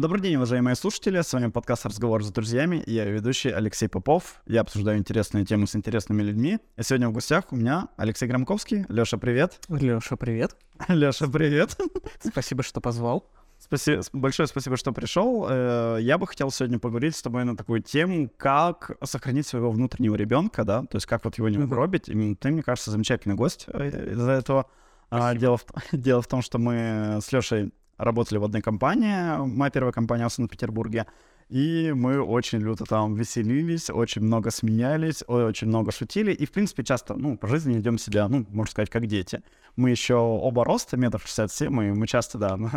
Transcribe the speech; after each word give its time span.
Добрый 0.00 0.22
день, 0.22 0.36
уважаемые 0.36 0.76
слушатели. 0.76 1.20
С 1.20 1.30
вами 1.30 1.50
подкаст 1.50 1.84
«Разговор 1.84 2.24
с 2.24 2.30
друзьями». 2.30 2.82
Я 2.86 3.04
ведущий 3.04 3.50
Алексей 3.50 3.86
Попов. 3.86 4.40
Я 4.46 4.62
обсуждаю 4.62 4.96
интересные 4.96 5.44
темы 5.44 5.66
с 5.66 5.76
интересными 5.76 6.22
людьми. 6.22 6.58
И 6.78 6.82
сегодня 6.82 7.10
в 7.10 7.12
гостях 7.12 7.52
у 7.52 7.56
меня 7.56 7.88
Алексей 7.98 8.26
Громковский. 8.26 8.86
Леша, 8.88 9.18
привет. 9.18 9.60
Леша, 9.68 10.16
привет. 10.16 10.56
Леша, 10.88 11.26
привет. 11.26 11.76
Спасибо, 12.18 12.62
что 12.62 12.80
позвал. 12.80 13.30
Спасибо, 13.58 14.02
большое 14.14 14.46
спасибо, 14.46 14.78
что 14.78 14.92
пришел. 14.92 15.46
Э, 15.50 15.98
я 16.00 16.16
бы 16.16 16.26
хотел 16.26 16.50
сегодня 16.50 16.78
поговорить 16.78 17.14
с 17.14 17.20
тобой 17.20 17.44
на 17.44 17.54
такую 17.54 17.82
тему, 17.82 18.30
как 18.38 18.92
сохранить 19.04 19.46
своего 19.46 19.70
внутреннего 19.70 20.14
ребенка, 20.14 20.64
да, 20.64 20.80
то 20.80 20.96
есть 20.96 21.04
как 21.04 21.26
вот 21.26 21.36
его 21.36 21.50
не 21.50 21.58
угробить. 21.58 22.08
И 22.08 22.34
ты, 22.36 22.52
мне 22.52 22.62
кажется, 22.62 22.90
замечательный 22.90 23.34
гость 23.34 23.66
э, 23.68 24.12
из-за 24.12 24.30
этого. 24.30 24.64
А, 25.10 25.34
дело 25.34 25.58
в, 25.58 25.66
дело 25.92 26.22
в 26.22 26.26
том, 26.26 26.40
что 26.40 26.56
мы 26.56 27.18
с 27.20 27.30
Лешей 27.32 27.72
работали 28.00 28.38
в 28.38 28.44
одной 28.44 28.62
компании, 28.62 29.46
моя 29.46 29.70
первая 29.70 29.92
компания 29.92 30.26
в 30.26 30.32
Санкт-Петербурге, 30.32 31.06
и 31.48 31.92
мы 31.94 32.22
очень 32.22 32.60
люто 32.60 32.84
там 32.84 33.14
веселились, 33.14 33.90
очень 33.90 34.22
много 34.22 34.50
смеялись, 34.50 35.24
очень 35.26 35.66
много 35.66 35.90
шутили, 35.92 36.32
и, 36.32 36.46
в 36.46 36.52
принципе, 36.52 36.84
часто, 36.84 37.14
ну, 37.14 37.36
по 37.36 37.48
жизни 37.48 37.78
идем 37.78 37.98
себя, 37.98 38.28
ну, 38.28 38.46
можно 38.50 38.70
сказать, 38.70 38.88
как 38.88 39.06
дети. 39.06 39.42
Мы 39.76 39.90
еще 39.90 40.14
оба 40.14 40.64
роста, 40.64 40.96
метр 40.96 41.20
шестьдесят 41.20 41.52
семь, 41.52 41.82
и 41.82 41.90
мы 41.90 42.06
часто, 42.06 42.38
да, 42.38 42.56
на 42.56 42.70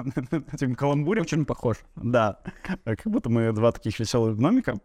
этим 0.51 0.75
каламбуре. 0.75 1.21
Очень 1.21 1.45
похож. 1.45 1.77
Да, 1.95 2.39
как 2.83 3.01
будто 3.05 3.29
мы 3.29 3.51
два 3.51 3.71
таких 3.71 3.99
веселых 3.99 4.37
гномика. 4.37 4.79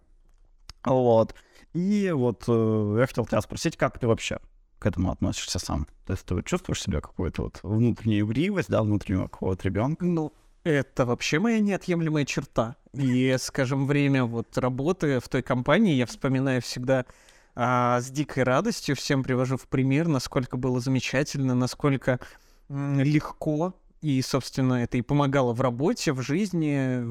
Вот. 0.85 1.35
И 1.73 2.11
вот 2.15 2.45
э, 2.47 2.97
я 3.01 3.07
хотел 3.07 3.27
тебя 3.27 3.41
спросить, 3.41 3.77
как 3.77 3.99
ты 3.99 4.07
вообще 4.07 4.39
к 4.79 4.87
этому 4.87 5.11
относишься 5.11 5.59
сам? 5.59 5.87
То 6.07 6.13
есть 6.13 6.25
ты 6.25 6.43
чувствуешь 6.43 6.83
себя 6.83 7.01
какую-то 7.01 7.43
вот 7.43 7.61
внутреннюю 7.63 8.27
игривость, 8.27 8.69
да, 8.69 8.83
внутреннего 8.83 9.25
какого-то 9.25 9.65
ребенка? 9.65 10.05
Ну, 10.05 10.33
это 10.65 11.07
вообще 11.07 11.39
моя 11.39 11.61
неотъемлемая 11.61 12.25
черта. 12.25 12.77
И, 12.93 13.37
скажем, 13.39 13.87
время 13.87 14.25
вот 14.25 14.57
работы 14.59 15.21
в 15.21 15.29
той 15.29 15.43
компании 15.43 15.95
я 15.95 16.07
вспоминаю 16.07 16.63
всегда 16.63 17.07
а, 17.55 18.01
с 18.01 18.11
дикой 18.11 18.45
радостью. 18.45 18.97
Всем 18.97 19.23
привожу 19.23 19.57
в 19.57 19.69
пример, 19.69 20.09
насколько 20.09 20.57
было 20.57 20.81
замечательно, 20.81 21.55
насколько 21.55 22.21
легко. 22.69 23.75
И, 24.01 24.23
собственно, 24.23 24.75
это 24.75 24.97
и 24.97 25.03
помогало 25.03 25.53
в 25.53 25.61
работе, 25.61 26.13
в 26.13 26.23
жизни, 26.23 27.05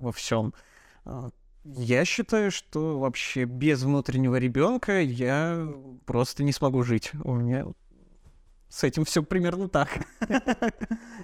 во 0.00 0.10
всем. 0.12 0.54
Я 1.64 2.04
считаю, 2.04 2.50
что 2.50 2.98
вообще 2.98 3.44
без 3.44 3.82
внутреннего 3.82 4.36
ребенка 4.36 5.00
я 5.00 5.68
просто 6.06 6.42
не 6.42 6.52
смогу 6.52 6.82
жить. 6.82 7.12
У 7.22 7.34
меня 7.34 7.66
с 8.72 8.84
этим 8.84 9.04
все 9.04 9.22
примерно 9.22 9.68
так. 9.68 9.88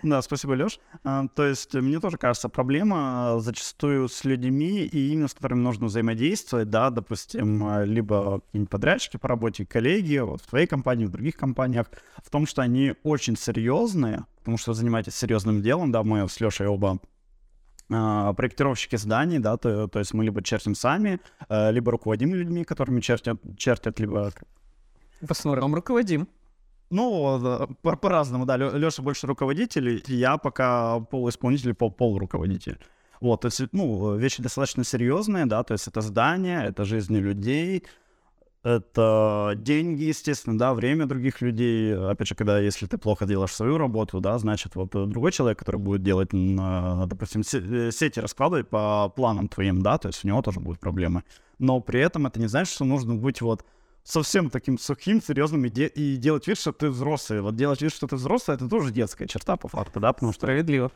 Да, 0.04 0.22
спасибо, 0.22 0.52
Леш. 0.52 0.78
А, 1.02 1.26
то 1.26 1.44
есть 1.44 1.74
мне 1.74 1.98
тоже 1.98 2.18
кажется, 2.18 2.48
проблема 2.48 2.96
а, 3.36 3.40
зачастую 3.40 4.08
с 4.08 4.22
людьми, 4.24 4.82
и 4.82 5.12
именно 5.12 5.26
с 5.26 5.34
которыми 5.34 5.60
нужно 5.60 5.86
взаимодействовать, 5.86 6.70
да, 6.70 6.90
допустим, 6.90 7.64
а, 7.64 7.84
либо 7.84 8.40
какие-нибудь 8.40 8.70
подрядчики 8.70 9.16
по 9.16 9.26
работе, 9.26 9.66
коллеги, 9.66 10.18
вот 10.18 10.42
в 10.42 10.46
твоей 10.46 10.68
компании, 10.68 11.06
в 11.06 11.10
других 11.10 11.36
компаниях, 11.36 11.90
в 12.22 12.30
том, 12.30 12.46
что 12.46 12.62
они 12.62 12.94
очень 13.02 13.36
серьезные, 13.36 14.26
потому 14.38 14.56
что 14.56 14.70
вы 14.70 14.76
занимаетесь 14.76 15.16
серьезным 15.16 15.62
делом, 15.62 15.90
да, 15.90 16.04
мы 16.04 16.28
с 16.28 16.38
Лешей 16.40 16.66
оба 16.66 17.00
проектировщики 17.88 18.96
зданий, 18.96 19.38
да, 19.38 19.56
то, 19.56 19.88
то 19.88 19.98
есть 19.98 20.14
мы 20.14 20.24
либо 20.24 20.42
чертим 20.42 20.74
сами, 20.74 21.20
либо 21.48 21.90
руководим 21.92 22.34
людьми, 22.34 22.64
которыми 22.64 23.00
чертят, 23.00 23.38
чертят 23.56 23.98
либо... 24.00 24.30
В 25.20 25.30
основном 25.30 25.74
руководим. 25.74 26.28
Ну, 26.90 27.66
по- 27.82 27.96
по-разному, 27.96 28.46
да. 28.46 28.56
Леша 28.56 29.02
больше 29.02 29.26
руководитель, 29.26 30.02
я 30.06 30.36
пока 30.36 31.00
полуисполнитель, 31.00 31.74
пол 31.74 31.90
полуруководитель. 31.90 32.78
Вот, 33.20 33.40
то 33.40 33.48
есть, 33.48 33.60
ну, 33.72 34.16
вещи 34.16 34.42
достаточно 34.42 34.84
серьезные, 34.84 35.44
да, 35.46 35.62
то 35.64 35.72
есть 35.74 35.88
это 35.88 36.00
здание, 36.02 36.64
это 36.66 36.84
жизни 36.84 37.18
людей, 37.18 37.84
это 38.62 39.52
деньги, 39.56 40.04
естественно, 40.04 40.58
да, 40.58 40.74
время 40.74 41.06
других 41.06 41.40
людей. 41.40 41.94
Опять 41.94 42.28
же, 42.28 42.34
когда, 42.34 42.58
если 42.58 42.86
ты 42.86 42.98
плохо 42.98 43.24
делаешь 43.26 43.54
свою 43.54 43.78
работу, 43.78 44.20
да, 44.20 44.38
значит, 44.38 44.74
вот 44.74 44.90
другой 44.90 45.32
человек, 45.32 45.58
который 45.58 45.80
будет 45.80 46.02
делать, 46.02 46.30
допустим, 46.32 47.42
э, 47.42 47.90
сети 47.92 48.20
раскладывать 48.20 48.68
по 48.68 49.08
планам 49.14 49.48
твоим, 49.48 49.82
да, 49.82 49.98
то 49.98 50.08
есть 50.08 50.24
у 50.24 50.28
него 50.28 50.42
тоже 50.42 50.60
будут 50.60 50.80
проблемы. 50.80 51.22
Но 51.58 51.80
при 51.80 52.00
этом 52.00 52.26
это 52.26 52.40
не 52.40 52.48
значит, 52.48 52.74
что 52.74 52.84
нужно 52.84 53.14
быть 53.14 53.40
вот 53.40 53.64
совсем 54.04 54.50
таким 54.50 54.78
сухим, 54.78 55.22
серьезным 55.22 55.64
и, 55.64 55.70
де- 55.70 55.86
и 55.86 56.16
делать 56.16 56.46
вид, 56.46 56.58
что 56.58 56.72
ты 56.72 56.88
взрослый. 56.88 57.40
Вот 57.40 57.56
делать 57.56 57.82
вид, 57.82 57.92
что 57.92 58.06
ты 58.06 58.16
взрослый, 58.16 58.56
это 58.56 58.68
тоже 58.68 58.90
детская 58.90 59.26
черта 59.26 59.56
по 59.56 59.68
факту, 59.68 60.00
да? 60.00 60.12
Потому 60.12 60.32
что... 60.32 60.46
Справедливо. 60.46 60.90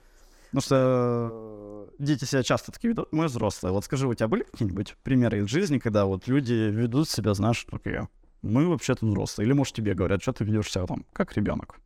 Потому 0.52 0.62
что 0.62 1.88
дети 1.98 2.24
себя 2.26 2.42
часто 2.42 2.72
такие 2.72 2.90
ведут, 2.90 3.08
мы 3.10 3.24
взрослые. 3.26 3.72
Вот 3.72 3.86
скажи, 3.86 4.06
у 4.06 4.12
тебя 4.12 4.28
были 4.28 4.42
какие-нибудь 4.42 4.96
примеры 5.02 5.38
из 5.38 5.48
жизни, 5.48 5.78
когда 5.78 6.04
вот 6.04 6.28
люди 6.28 6.52
ведут 6.52 7.08
себя, 7.08 7.32
знаешь, 7.32 7.66
такие, 7.70 8.08
мы 8.42 8.68
вообще-то 8.68 9.06
взрослые. 9.06 9.46
Или, 9.46 9.54
может, 9.54 9.74
тебе 9.74 9.94
говорят, 9.94 10.20
что 10.20 10.34
ты 10.34 10.44
ведешь 10.44 10.70
себя 10.70 10.86
там, 10.86 11.06
как 11.14 11.34
ребенок. 11.36 11.76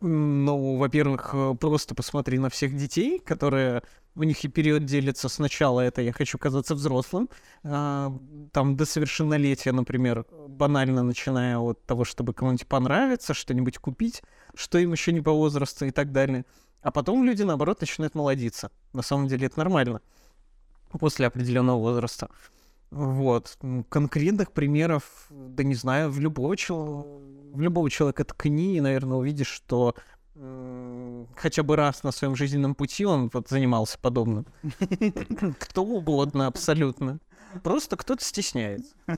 Ну, 0.00 0.76
во-первых, 0.76 1.30
э, 1.32 1.54
просто 1.58 1.94
посмотри 1.94 2.38
на 2.38 2.50
всех 2.50 2.76
детей, 2.76 3.18
которые 3.18 3.82
у 4.14 4.22
них 4.22 4.44
и 4.44 4.48
период 4.48 4.84
делится 4.84 5.28
сначала 5.28 5.80
это 5.80 6.02
я 6.02 6.12
хочу 6.12 6.38
казаться 6.38 6.74
взрослым, 6.74 7.28
а, 7.64 8.12
там 8.52 8.76
до 8.76 8.86
совершеннолетия, 8.86 9.72
например, 9.72 10.24
банально 10.48 11.02
начиная 11.02 11.58
от 11.58 11.84
того, 11.84 12.04
чтобы 12.04 12.32
кому-нибудь 12.32 12.66
понравиться, 12.66 13.34
что-нибудь 13.34 13.78
купить, 13.78 14.22
что 14.54 14.78
им 14.78 14.92
еще 14.92 15.12
не 15.12 15.20
по 15.20 15.32
возрасту 15.32 15.86
и 15.86 15.90
так 15.90 16.12
далее. 16.12 16.44
А 16.82 16.90
потом 16.90 17.24
люди, 17.24 17.42
наоборот, 17.42 17.80
начинают 17.80 18.14
молодиться. 18.14 18.70
На 18.92 19.02
самом 19.02 19.26
деле 19.28 19.46
это 19.46 19.58
нормально 19.58 20.00
после 20.98 21.26
определенного 21.26 21.78
возраста. 21.78 22.28
Вот. 22.90 23.58
Конкретных 23.88 24.52
примеров, 24.52 25.26
да 25.30 25.64
не 25.64 25.74
знаю, 25.74 26.10
в 26.10 26.20
любого, 26.20 26.56
чел... 26.56 27.20
в 27.52 27.60
любого 27.60 27.90
человека 27.90 28.24
ткни, 28.24 28.76
и, 28.76 28.80
наверное, 28.80 29.18
увидишь, 29.18 29.48
что 29.48 29.94
хотя 31.34 31.62
бы 31.62 31.76
раз 31.76 32.02
на 32.02 32.12
своем 32.12 32.36
жизненном 32.36 32.74
пути 32.74 33.06
он 33.06 33.30
вот 33.32 33.48
занимался 33.48 33.98
подобным. 33.98 34.46
Кто 35.58 35.82
угодно, 35.82 36.46
абсолютно. 36.46 37.18
Просто 37.62 37.96
кто-то 37.96 38.24
стесняется. 38.24 38.94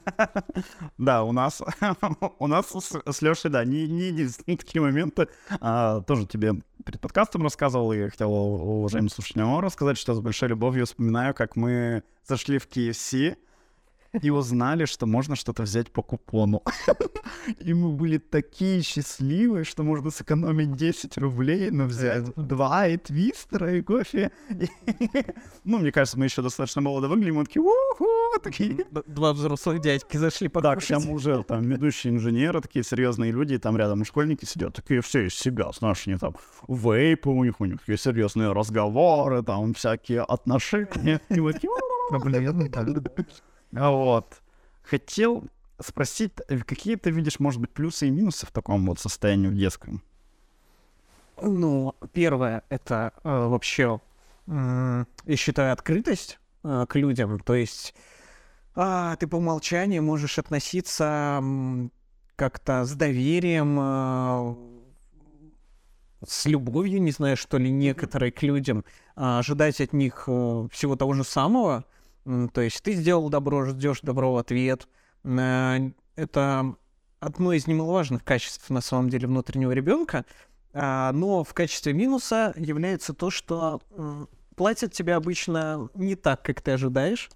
Да, 0.98 1.22
у 1.22 1.32
нас, 1.32 1.62
у 2.38 2.46
нас 2.46 2.66
с, 2.70 3.22
Лешей, 3.22 3.50
да, 3.50 3.64
не, 3.64 3.86
не 3.86 4.08
единственные 4.08 4.58
такие 4.58 4.80
моменты. 4.80 5.28
А, 5.60 6.00
тоже 6.02 6.26
тебе 6.26 6.54
перед 6.84 7.00
подкастом 7.00 7.42
рассказывал, 7.42 7.92
и 7.92 8.08
хотел 8.08 8.30
уважаемым 8.32 9.08
слушателям 9.08 9.58
рассказать, 9.60 9.98
что 9.98 10.14
с 10.14 10.20
большой 10.20 10.48
любовью 10.48 10.86
вспоминаю, 10.86 11.34
как 11.34 11.56
мы 11.56 12.02
зашли 12.26 12.58
в 12.58 12.68
KFC, 12.68 13.36
и 14.22 14.30
узнали, 14.30 14.86
что 14.86 15.06
можно 15.06 15.36
что-то 15.36 15.62
взять 15.62 15.90
по 15.90 16.02
купону. 16.02 16.62
И 17.60 17.74
мы 17.74 17.92
были 17.92 18.18
такие 18.18 18.82
счастливые, 18.82 19.64
что 19.64 19.82
можно 19.82 20.10
сэкономить 20.10 20.76
10 20.76 21.18
рублей, 21.18 21.70
но 21.70 21.84
взять 21.84 22.34
два 22.36 22.86
и 22.86 22.96
твистера, 22.96 23.74
и 23.76 23.82
кофе. 23.82 24.30
Ну, 25.64 25.78
мне 25.78 25.92
кажется, 25.92 26.18
мы 26.18 26.24
еще 26.24 26.40
достаточно 26.40 26.80
молодо 26.80 27.08
выглядим, 27.08 27.36
мы 27.36 27.44
такие, 27.44 27.60
уху, 27.60 28.06
такие. 28.42 28.86
Два 29.06 29.32
взрослых 29.32 29.80
дядьки 29.80 30.16
зашли 30.16 30.48
Да, 30.48 30.76
к 30.76 30.84
тому 30.84 31.14
уже 31.14 31.42
там 31.42 31.62
ведущие 31.62 32.14
инженеры, 32.14 32.60
такие 32.60 32.84
серьезные 32.84 33.32
люди, 33.32 33.54
и 33.54 33.58
там 33.58 33.76
рядом 33.76 34.04
школьники 34.04 34.44
сидят, 34.44 34.74
такие 34.74 35.02
все 35.02 35.26
из 35.26 35.34
себя, 35.34 35.70
знаешь, 35.72 36.06
они 36.06 36.16
там 36.16 36.36
вейпы 36.68 37.28
у 37.28 37.44
них, 37.44 37.60
у 37.60 37.66
них 37.66 37.80
такие 37.80 37.98
серьезные 37.98 38.52
разговоры, 38.52 39.42
там 39.42 39.74
всякие 39.74 40.22
отношения. 40.22 41.20
И 41.28 41.40
вот 41.40 41.56
так. 43.00 43.26
Вот. 43.72 44.42
Хотел 44.82 45.44
спросить, 45.80 46.32
какие 46.66 46.96
ты 46.96 47.10
видишь, 47.10 47.38
может 47.38 47.60
быть, 47.60 47.70
плюсы 47.70 48.08
и 48.08 48.10
минусы 48.10 48.46
в 48.46 48.50
таком 48.50 48.86
вот 48.86 48.98
состоянии 48.98 49.48
в 49.48 49.54
детском? 49.54 50.02
Ну, 51.40 51.94
первое, 52.12 52.64
это 52.68 53.12
э, 53.22 53.28
вообще, 53.28 54.00
э, 54.48 55.04
я 55.24 55.36
считаю, 55.36 55.72
открытость 55.72 56.40
э, 56.64 56.86
к 56.88 56.96
людям. 56.96 57.38
То 57.38 57.54
есть 57.54 57.94
э, 58.74 59.16
ты 59.20 59.28
по 59.28 59.36
умолчанию 59.36 60.02
можешь 60.02 60.40
относиться 60.40 61.40
э, 61.40 61.88
как-то 62.34 62.84
с 62.84 62.92
доверием, 62.94 63.78
э, 63.80 64.56
с 66.26 66.46
любовью, 66.46 67.00
не 67.00 67.12
знаю, 67.12 67.36
что 67.36 67.56
ли, 67.56 67.70
некоторые 67.70 68.32
к 68.32 68.42
людям, 68.42 68.80
э, 68.80 69.38
ожидать 69.38 69.80
от 69.80 69.92
них 69.92 70.24
э, 70.26 70.68
всего 70.72 70.96
того 70.96 71.12
же 71.12 71.22
самого— 71.22 71.84
то 72.52 72.60
есть 72.60 72.82
ты 72.82 72.92
сделал 72.92 73.28
добро, 73.30 73.64
ждешь 73.64 74.00
добро 74.02 74.32
в 74.32 74.36
ответ. 74.36 74.88
Э, 75.24 75.90
это 76.16 76.74
одно 77.20 77.52
из 77.52 77.66
немаловажных 77.66 78.24
качеств, 78.24 78.68
на 78.70 78.80
самом 78.80 79.08
деле, 79.08 79.26
внутреннего 79.26 79.72
ребенка. 79.72 80.24
А, 80.72 81.12
но 81.12 81.44
в 81.44 81.54
качестве 81.54 81.92
минуса 81.92 82.52
является 82.56 83.14
то, 83.14 83.30
что 83.30 83.80
платят 84.56 84.92
тебе 84.92 85.14
обычно 85.14 85.88
не 85.94 86.14
так, 86.14 86.42
как 86.42 86.60
ты 86.60 86.72
ожидаешь. 86.72 87.30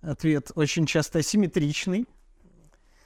Ответ 0.00 0.50
очень 0.54 0.86
часто 0.86 1.20
асимметричный. 1.20 2.06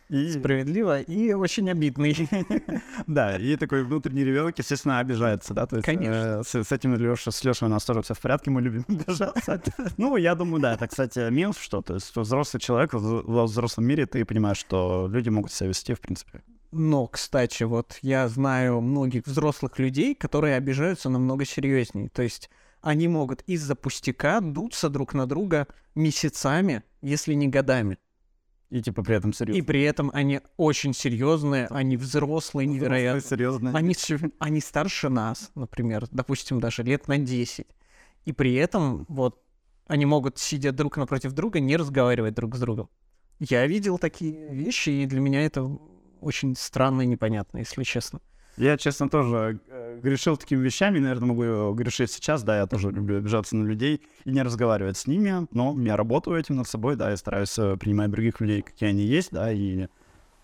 И, 0.08 0.30
Справедливо 0.30 1.02
и 1.02 1.34
очень 1.34 1.70
обидный. 1.70 2.28
да, 3.06 3.36
и 3.36 3.56
такой 3.56 3.84
внутренний 3.84 4.24
ребенок, 4.24 4.58
естественно, 4.58 5.00
обижается, 5.00 5.52
да, 5.52 5.66
то 5.66 5.76
есть 5.76 5.86
Конечно. 5.86 6.40
э, 6.40 6.42
с, 6.44 6.64
с 6.64 6.72
этим 6.72 6.94
Леша, 6.94 7.30
с 7.30 7.44
Лешей 7.44 7.66
у 7.66 7.70
нас 7.70 7.84
тоже 7.84 8.00
все 8.00 8.14
в 8.14 8.20
порядке, 8.20 8.50
мы 8.50 8.62
любим 8.62 8.84
обижаться. 8.88 9.60
Ну, 9.98 10.16
я 10.16 10.34
думаю, 10.34 10.62
да, 10.62 10.74
это, 10.74 10.86
кстати, 10.86 11.30
минус, 11.30 11.58
что, 11.58 11.82
то 11.82 11.94
есть 11.94 12.16
взрослый 12.16 12.60
человек 12.60 12.94
в 12.94 13.22
во 13.28 13.44
взрослом 13.44 13.84
мире, 13.84 14.06
ты 14.06 14.24
понимаешь, 14.24 14.56
что 14.58 15.08
люди 15.10 15.28
могут 15.28 15.52
себя 15.52 15.68
вести, 15.68 15.92
в 15.92 16.00
принципе. 16.00 16.42
Но, 16.70 17.06
кстати, 17.06 17.62
вот 17.62 17.98
я 18.02 18.28
знаю 18.28 18.80
многих 18.80 19.26
взрослых 19.26 19.78
людей, 19.78 20.14
которые 20.14 20.56
обижаются 20.56 21.08
намного 21.08 21.44
серьезнее. 21.44 22.08
То 22.10 22.22
есть 22.22 22.50
они 22.80 23.08
могут 23.08 23.42
из-за 23.42 23.74
пустяка 23.74 24.40
дуться 24.40 24.88
друг 24.88 25.14
на 25.14 25.26
друга 25.26 25.66
месяцами, 25.94 26.82
если 27.00 27.34
не 27.34 27.48
годами. 27.48 27.98
И 28.70 28.82
типа 28.82 29.02
при 29.02 29.16
этом 29.16 29.30
И 29.30 29.34
серьезно. 29.34 29.64
при 29.64 29.82
этом 29.82 30.10
они 30.12 30.40
очень 30.58 30.92
серьезные, 30.92 31.66
они 31.70 31.96
взрослые, 31.96 32.66
невероятно. 32.66 33.22
Серьезно. 33.22 33.70
Они, 33.74 33.94
они 34.38 34.60
старше 34.60 35.08
нас, 35.08 35.50
например, 35.54 36.06
допустим, 36.10 36.60
даже 36.60 36.82
лет 36.82 37.08
на 37.08 37.16
10. 37.18 37.66
И 38.26 38.32
при 38.32 38.54
этом 38.54 39.06
вот 39.08 39.42
они 39.86 40.04
могут, 40.04 40.38
сидя 40.38 40.70
друг 40.72 40.98
напротив 40.98 41.32
друга, 41.32 41.60
не 41.60 41.76
разговаривать 41.76 42.34
друг 42.34 42.56
с 42.56 42.60
другом. 42.60 42.90
Я 43.40 43.66
видел 43.66 43.96
такие 43.98 44.52
вещи, 44.52 44.90
и 44.90 45.06
для 45.06 45.20
меня 45.20 45.42
это 45.42 45.64
очень 46.20 46.54
странно 46.54 47.02
и 47.02 47.06
непонятно, 47.06 47.58
если 47.58 47.84
честно. 47.84 48.20
Я, 48.58 48.76
честно, 48.76 49.08
тоже 49.08 49.60
э, 49.68 49.87
грешил 50.02 50.36
такими 50.36 50.60
вещами, 50.62 50.98
наверное, 50.98 51.28
могу 51.28 51.74
грешить 51.74 52.10
сейчас, 52.10 52.42
да, 52.42 52.58
я 52.58 52.66
тоже 52.66 52.90
люблю 52.90 53.18
обижаться 53.18 53.56
на 53.56 53.66
людей 53.66 54.02
и 54.24 54.30
не 54.30 54.42
разговаривать 54.42 54.96
с 54.96 55.06
ними, 55.06 55.46
но 55.52 55.74
я 55.80 55.96
работаю 55.96 56.38
этим 56.38 56.56
над 56.56 56.68
собой, 56.68 56.96
да, 56.96 57.10
я 57.10 57.16
стараюсь 57.16 57.58
э, 57.58 57.76
принимать 57.76 58.10
других 58.10 58.40
людей, 58.40 58.62
какие 58.62 58.88
они 58.90 59.02
есть, 59.02 59.30
да, 59.32 59.52
и 59.52 59.88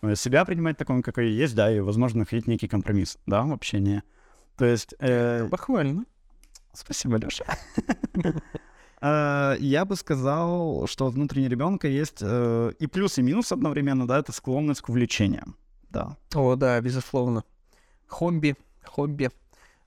э, 0.02 0.14
себя 0.14 0.44
принимать 0.44 0.76
таким, 0.76 1.02
какой 1.02 1.30
есть, 1.30 1.54
да, 1.54 1.70
и, 1.74 1.80
возможно, 1.80 2.20
находить 2.20 2.46
некий 2.46 2.68
компромисс, 2.68 3.18
да, 3.26 3.42
в 3.42 3.52
общении. 3.52 4.02
То 4.56 4.64
есть... 4.64 4.94
э, 4.98 5.48
Похвально. 5.50 6.04
Спасибо, 6.72 7.16
Леша. 7.16 7.44
Э, 9.00 9.56
Я 9.58 9.84
бы 9.84 9.96
сказал, 9.96 10.86
что 10.86 11.08
внутри 11.08 11.46
ребенка 11.46 11.88
есть 11.88 12.18
э, 12.22 12.72
и 12.78 12.86
плюс, 12.86 13.18
и 13.18 13.22
минус 13.22 13.52
одновременно, 13.52 14.06
да, 14.06 14.18
это 14.18 14.32
склонность 14.32 14.80
к 14.80 14.88
увлечениям, 14.88 15.56
да. 15.90 16.16
О, 16.34 16.56
да, 16.56 16.80
безусловно. 16.80 17.44
Хобби, 18.06 18.56
хобби. 18.82 19.30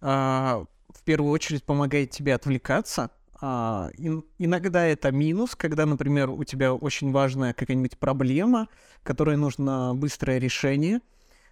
А, 0.02 0.66
в 0.90 1.04
первую 1.04 1.32
очередь 1.32 1.64
помогает 1.64 2.12
тебе 2.12 2.36
отвлекаться. 2.36 3.12
А, 3.40 3.90
ин- 3.98 4.26
иногда 4.40 4.86
это 4.86 5.12
минус, 5.12 5.56
когда, 5.56 5.86
например, 5.86 6.30
у 6.30 6.44
тебя 6.44 6.74
очень 6.74 7.12
важная 7.12 7.54
какая-нибудь 7.54 7.98
проблема, 7.98 8.68
которой 9.04 9.38
нужно 9.38 9.94
быстрое 9.96 10.40
решение, 10.40 11.02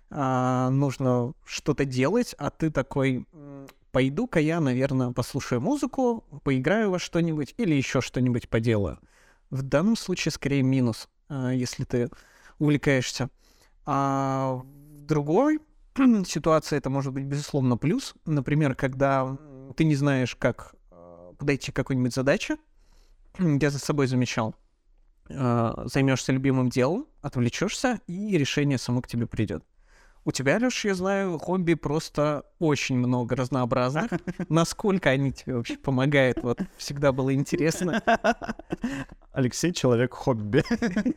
а, 0.09 0.69
нужно 0.69 1.33
что-то 1.45 1.85
делать, 1.85 2.35
а 2.37 2.49
ты 2.49 2.71
такой, 2.71 3.25
«М, 3.33 3.67
пойду-ка 3.91 4.39
я, 4.39 4.59
наверное, 4.59 5.11
послушаю 5.11 5.61
музыку, 5.61 6.23
поиграю 6.43 6.91
во 6.91 6.99
что-нибудь 6.99 7.53
или 7.57 7.75
еще 7.75 8.01
что-нибудь 8.01 8.49
поделаю. 8.49 8.99
В 9.49 9.61
данном 9.63 9.95
случае 9.95 10.31
скорее 10.31 10.63
минус, 10.63 11.07
а, 11.29 11.51
если 11.51 11.83
ты 11.85 12.09
увлекаешься. 12.59 13.29
А 13.85 14.61
другой 15.07 15.59
ситуации 16.27 16.77
это 16.77 16.89
может 16.89 17.13
быть, 17.13 17.23
безусловно, 17.23 17.77
плюс. 17.77 18.13
Например, 18.25 18.75
когда 18.75 19.37
ты 19.75 19.83
не 19.83 19.95
знаешь, 19.95 20.35
как 20.35 20.75
э, 20.91 21.33
подойти 21.37 21.71
к 21.71 21.75
какой-нибудь 21.75 22.13
задаче, 22.13 22.57
я 23.39 23.69
за 23.69 23.79
собой 23.79 24.07
замечал, 24.07 24.55
э, 25.29 25.73
займешься 25.85 26.31
любимым 26.31 26.69
делом, 26.69 27.07
отвлечешься, 27.21 27.99
и 28.07 28.37
решение 28.37 28.77
само 28.77 29.01
к 29.01 29.07
тебе 29.07 29.27
придет. 29.27 29.63
У 30.27 30.31
тебя, 30.31 30.57
Леш, 30.57 30.85
я 30.85 30.95
знаю, 30.95 31.37
хобби 31.37 31.75
просто 31.75 32.45
очень 32.57 32.97
много 32.97 33.35
разнообразных. 33.35 34.09
Насколько 34.49 35.11
они 35.11 35.31
тебе 35.31 35.55
вообще 35.55 35.77
помогают? 35.77 36.41
Вот 36.41 36.59
всегда 36.77 37.11
было 37.11 37.31
интересно. 37.31 38.01
Алексей 39.31 39.71
человек 39.71 40.13
хобби. 40.13 40.63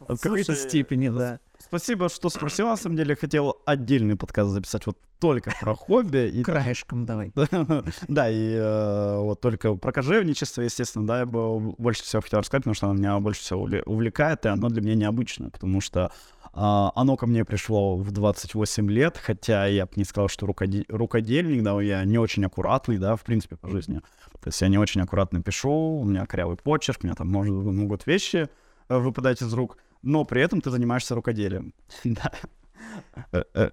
В 0.00 0.18
какой-то 0.18 0.54
степени, 0.54 1.08
да. 1.08 1.40
Спасибо, 1.60 2.08
что 2.08 2.30
спросил. 2.30 2.66
На 2.66 2.76
самом 2.76 2.96
деле, 2.96 3.14
хотел 3.14 3.60
отдельный 3.66 4.16
подкаст 4.16 4.50
записать 4.50 4.86
вот 4.86 4.98
только 5.20 5.52
про 5.60 5.74
хобби. 5.74 6.28
И 6.28 6.42
Краешком 6.42 7.04
давай. 7.04 7.32
Да, 8.08 8.30
и 8.30 8.54
э, 8.54 9.18
вот 9.18 9.40
только 9.40 9.74
про 9.74 9.92
кожевничество, 9.92 10.62
естественно, 10.62 11.06
да, 11.06 11.20
я 11.20 11.26
бы 11.26 11.72
больше 11.72 12.02
всего 12.02 12.22
хотел 12.22 12.40
рассказать, 12.40 12.62
потому 12.62 12.74
что 12.74 12.86
оно 12.88 12.98
меня 12.98 13.18
больше 13.20 13.42
всего 13.42 13.66
увле- 13.66 13.82
увлекает, 13.84 14.46
и 14.46 14.48
оно 14.48 14.68
для 14.68 14.80
меня 14.80 14.94
необычное, 14.94 15.50
потому 15.50 15.80
что 15.80 16.10
а, 16.52 16.90
оно 16.96 17.16
ко 17.16 17.26
мне 17.26 17.44
пришло 17.44 17.96
в 17.96 18.10
28 18.10 18.90
лет, 18.90 19.18
хотя 19.18 19.66
я 19.66 19.86
бы 19.86 19.92
не 19.96 20.04
сказал, 20.04 20.28
что 20.28 20.46
рукоде- 20.46 20.86
рукодельник, 20.88 21.62
да, 21.62 21.80
я 21.80 22.04
не 22.04 22.18
очень 22.18 22.44
аккуратный, 22.44 22.98
да, 22.98 23.14
в 23.16 23.22
принципе, 23.22 23.56
по 23.56 23.68
жизни. 23.68 24.00
То 24.40 24.48
есть 24.48 24.60
я 24.60 24.68
не 24.68 24.78
очень 24.78 25.02
аккуратно 25.02 25.42
пишу, 25.42 25.70
у 25.70 26.04
меня 26.04 26.26
корявый 26.26 26.56
почерк, 26.56 27.00
у 27.02 27.06
меня 27.06 27.14
там 27.14 27.28
может, 27.28 27.52
могут 27.52 28.06
вещи 28.06 28.48
э, 28.88 28.98
выпадать 28.98 29.42
из 29.42 29.52
рук, 29.52 29.76
но 30.02 30.24
при 30.24 30.42
этом 30.42 30.60
ты 30.60 30.70
занимаешься 30.70 31.14
рукоделием. 31.14 31.74
Да. 32.04 32.32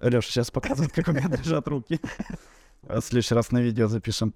Леша 0.02 0.30
сейчас 0.30 0.50
показывает, 0.50 0.92
как 0.92 1.08
у 1.08 1.12
меня 1.12 1.28
дрожат 1.28 1.66
руки. 1.68 2.00
В 2.82 3.00
следующий 3.00 3.34
раз 3.34 3.50
на 3.52 3.60
видео 3.60 3.88
запишем. 3.88 4.32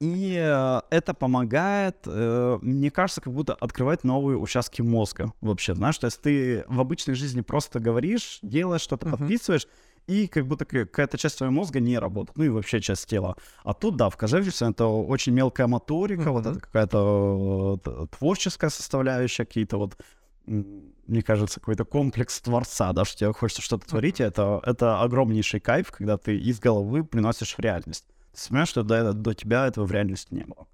И 0.00 0.34
э, 0.36 0.80
это 0.90 1.14
помогает, 1.14 1.96
э, 2.06 2.58
мне 2.60 2.90
кажется, 2.90 3.20
как 3.20 3.32
будто 3.32 3.54
открывать 3.54 4.02
новые 4.02 4.36
участки 4.36 4.82
мозга 4.82 5.32
вообще, 5.40 5.76
знаешь, 5.76 5.96
то 5.98 6.06
есть 6.06 6.20
ты 6.20 6.64
в 6.66 6.80
обычной 6.80 7.14
жизни 7.14 7.40
просто 7.40 7.78
говоришь, 7.78 8.40
делаешь 8.42 8.80
что-то, 8.80 9.08
подписываешь, 9.08 9.68
и 10.08 10.26
как 10.26 10.48
будто 10.48 10.64
какая-то 10.64 11.16
часть 11.18 11.38
твоего 11.38 11.54
мозга 11.54 11.78
не 11.78 11.96
работает, 12.00 12.36
ну 12.36 12.42
и 12.44 12.48
вообще 12.48 12.80
часть 12.80 13.08
тела. 13.08 13.36
А 13.62 13.74
тут, 13.74 13.96
да, 13.96 14.10
в 14.10 14.16
кожевничестве 14.16 14.68
это 14.70 14.86
очень 14.86 15.32
мелкая 15.34 15.68
моторика, 15.68 16.32
вот 16.32 16.44
Мгм. 16.46 16.50
это 16.52 16.60
какая-то 16.60 17.80
э, 17.86 18.06
творческая 18.18 18.70
составляющая, 18.70 19.44
какие-то 19.44 19.76
вот, 19.78 19.96
мне 20.46 21.22
кажется, 21.22 21.60
какой-то 21.60 21.84
комплекс 21.84 22.40
творца, 22.40 22.92
да, 22.92 23.04
что 23.04 23.18
тебе 23.18 23.32
хочется 23.32 23.62
что-то 23.62 23.86
творить, 23.86 24.20
и 24.20 24.24
это, 24.24 24.60
это 24.64 25.00
огромнейший 25.00 25.60
кайф, 25.60 25.90
когда 25.90 26.16
ты 26.16 26.36
из 26.36 26.58
головы 26.60 27.04
приносишь 27.04 27.54
в 27.54 27.58
реальность. 27.60 28.06
Ты 28.32 28.48
понимаешь, 28.48 28.68
что 28.68 28.82
до, 28.82 29.12
до 29.12 29.34
тебя 29.34 29.66
этого 29.66 29.84
в 29.84 29.92
реальности 29.92 30.34
не 30.34 30.44
было. 30.44 30.66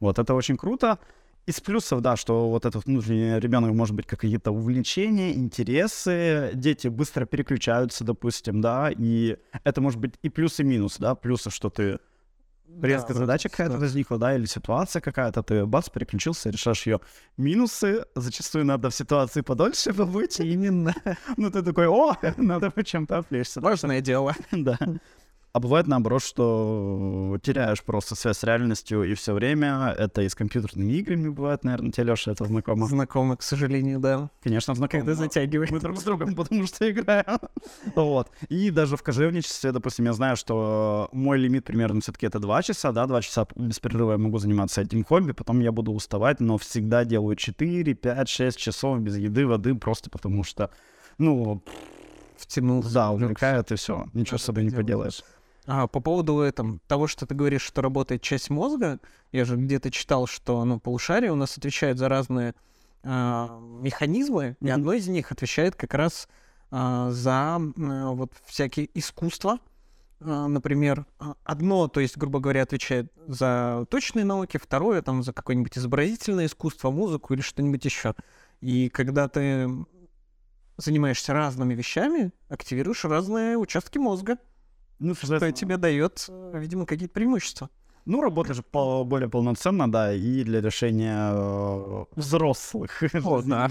Вот, 0.00 0.18
это 0.18 0.34
очень 0.34 0.56
круто. 0.56 0.98
Из 1.44 1.60
плюсов, 1.60 2.00
да, 2.02 2.16
что 2.16 2.48
вот 2.48 2.64
этот 2.66 2.86
внутренний 2.86 3.40
ребенок 3.40 3.72
может 3.72 3.96
быть 3.96 4.06
какие-то 4.06 4.52
увлечения, 4.52 5.32
интересы, 5.32 6.52
дети 6.54 6.86
быстро 6.86 7.26
переключаются, 7.26 8.04
допустим, 8.04 8.60
да, 8.60 8.90
и 8.96 9.36
это 9.64 9.80
может 9.80 9.98
быть 9.98 10.14
и 10.22 10.28
плюс, 10.28 10.60
и 10.60 10.64
минус, 10.64 10.98
да, 10.98 11.16
плюсы, 11.16 11.50
что 11.50 11.68
ты 11.68 11.98
резко 12.80 13.12
Да, 13.12 13.20
задача 13.20 13.48
вот 13.48 13.52
какая-то 13.52 13.72
ситуация. 13.74 13.80
возникла, 13.80 14.18
да, 14.18 14.34
или 14.34 14.46
ситуация 14.46 15.00
какая-то, 15.00 15.42
ты 15.42 15.66
бац, 15.66 15.88
переключился, 15.88 16.50
решаешь 16.50 16.86
ее. 16.86 17.00
Минусы, 17.36 18.04
зачастую 18.14 18.64
надо 18.64 18.90
в 18.90 18.94
ситуации 18.94 19.40
подольше 19.42 19.92
побыть, 19.94 20.40
Именно. 20.40 20.94
ну 21.36 21.50
ты 21.50 21.62
такой, 21.62 21.86
о, 21.88 22.16
надо 22.36 22.70
по 22.70 22.82
чем-то 22.84 23.18
отвлечься. 23.18 23.60
Важное 23.60 24.00
дело. 24.00 24.34
Да. 24.52 24.78
А 25.52 25.60
бывает 25.60 25.86
наоборот, 25.86 26.22
что 26.22 27.38
теряешь 27.42 27.82
просто 27.82 28.14
связь 28.14 28.38
с 28.38 28.44
реальностью 28.44 29.04
и 29.04 29.12
все 29.12 29.34
время. 29.34 29.94
Это 29.98 30.22
и 30.22 30.28
с 30.30 30.34
компьютерными 30.34 30.92
играми 30.92 31.28
бывает, 31.28 31.62
наверное, 31.62 31.92
тебе, 31.92 32.04
Леша, 32.04 32.32
это 32.32 32.46
знакомо. 32.46 32.86
Знакомо, 32.86 33.36
к 33.36 33.42
сожалению, 33.42 34.00
да. 34.00 34.30
Конечно, 34.42 34.74
знакомо. 34.74 35.00
Когда 35.00 35.14
затягивает. 35.14 35.70
Мы 35.70 35.80
друг 35.80 35.98
с 35.98 36.04
другом, 36.04 36.34
потому 36.34 36.66
что 36.66 36.90
играем. 36.90 37.38
Вот. 37.94 38.30
И 38.48 38.70
даже 38.70 38.96
в 38.96 39.02
кожевничестве, 39.02 39.72
допустим, 39.72 40.06
я 40.06 40.14
знаю, 40.14 40.36
что 40.36 41.10
мой 41.12 41.38
лимит 41.38 41.66
примерно 41.66 42.00
все-таки 42.00 42.26
это 42.26 42.38
2 42.38 42.62
часа, 42.62 42.92
да, 42.92 43.06
2 43.06 43.20
часа 43.20 43.46
без 43.54 43.78
перерыва 43.78 44.12
я 44.12 44.18
могу 44.18 44.38
заниматься 44.38 44.80
этим 44.80 45.04
хобби, 45.04 45.32
потом 45.32 45.60
я 45.60 45.70
буду 45.70 45.92
уставать, 45.92 46.40
но 46.40 46.56
всегда 46.56 47.04
делаю 47.04 47.36
4, 47.36 47.94
5, 47.94 48.28
6 48.28 48.58
часов 48.58 49.00
без 49.00 49.18
еды, 49.18 49.46
воды, 49.46 49.74
просто 49.74 50.08
потому 50.08 50.44
что, 50.44 50.70
ну, 51.18 51.62
Втянулся. 52.36 52.94
да, 52.94 53.10
увлекает 53.10 53.70
и 53.70 53.76
все, 53.76 54.06
ничего 54.14 54.38
с 54.38 54.42
собой 54.44 54.64
не 54.64 54.70
поделаешь. 54.70 55.22
А 55.66 55.86
по 55.86 56.00
поводу 56.00 56.40
этом, 56.40 56.80
того, 56.88 57.06
что 57.06 57.26
ты 57.26 57.34
говоришь, 57.34 57.62
что 57.62 57.82
работает 57.82 58.22
часть 58.22 58.50
мозга, 58.50 58.98
я 59.30 59.44
же 59.44 59.56
где-то 59.56 59.90
читал, 59.90 60.26
что 60.26 60.64
ну, 60.64 60.80
полушарие 60.80 61.30
у 61.30 61.36
нас 61.36 61.56
отвечает 61.56 61.98
за 61.98 62.08
разные 62.08 62.54
а, 63.04 63.58
механизмы, 63.80 64.56
и 64.60 64.64
Мгм. 64.64 64.74
одно 64.74 64.92
из 64.94 65.06
них 65.08 65.30
отвечает 65.30 65.76
как 65.76 65.94
раз 65.94 66.28
а, 66.70 67.10
за 67.10 67.56
а, 67.56 67.60
вот 68.12 68.32
всякие 68.44 68.88
искусства. 68.94 69.60
А, 70.20 70.48
например, 70.48 71.06
а, 71.20 71.34
одно, 71.44 71.86
то 71.86 72.00
есть, 72.00 72.16
грубо 72.16 72.40
говоря, 72.40 72.62
отвечает 72.62 73.12
за 73.26 73.86
точные 73.88 74.24
науки, 74.24 74.56
второе 74.56 75.00
там 75.02 75.22
за 75.22 75.32
какое-нибудь 75.32 75.78
изобразительное 75.78 76.46
искусство, 76.46 76.90
музыку 76.90 77.34
или 77.34 77.40
что-нибудь 77.40 77.84
еще. 77.84 78.14
И 78.60 78.88
когда 78.88 79.28
ты 79.28 79.68
занимаешься 80.76 81.32
разными 81.32 81.74
вещами, 81.74 82.32
активируешь 82.48 83.04
разные 83.04 83.56
участки 83.56 83.98
мозга 83.98 84.38
Ну, 84.98 85.14
что 85.14 85.50
тебе 85.52 85.76
дает, 85.76 86.26
э, 86.28 86.58
видимо, 86.58 86.86
какие-то 86.86 87.12
преимущества. 87.14 87.68
Ну, 88.04 88.20
работаешь 88.20 88.58
по- 88.64 89.04
более 89.04 89.28
полноценно, 89.28 89.90
да, 89.90 90.12
и 90.12 90.42
для 90.42 90.60
решения 90.60 91.30
э, 91.32 92.04
взрослых 92.16 93.00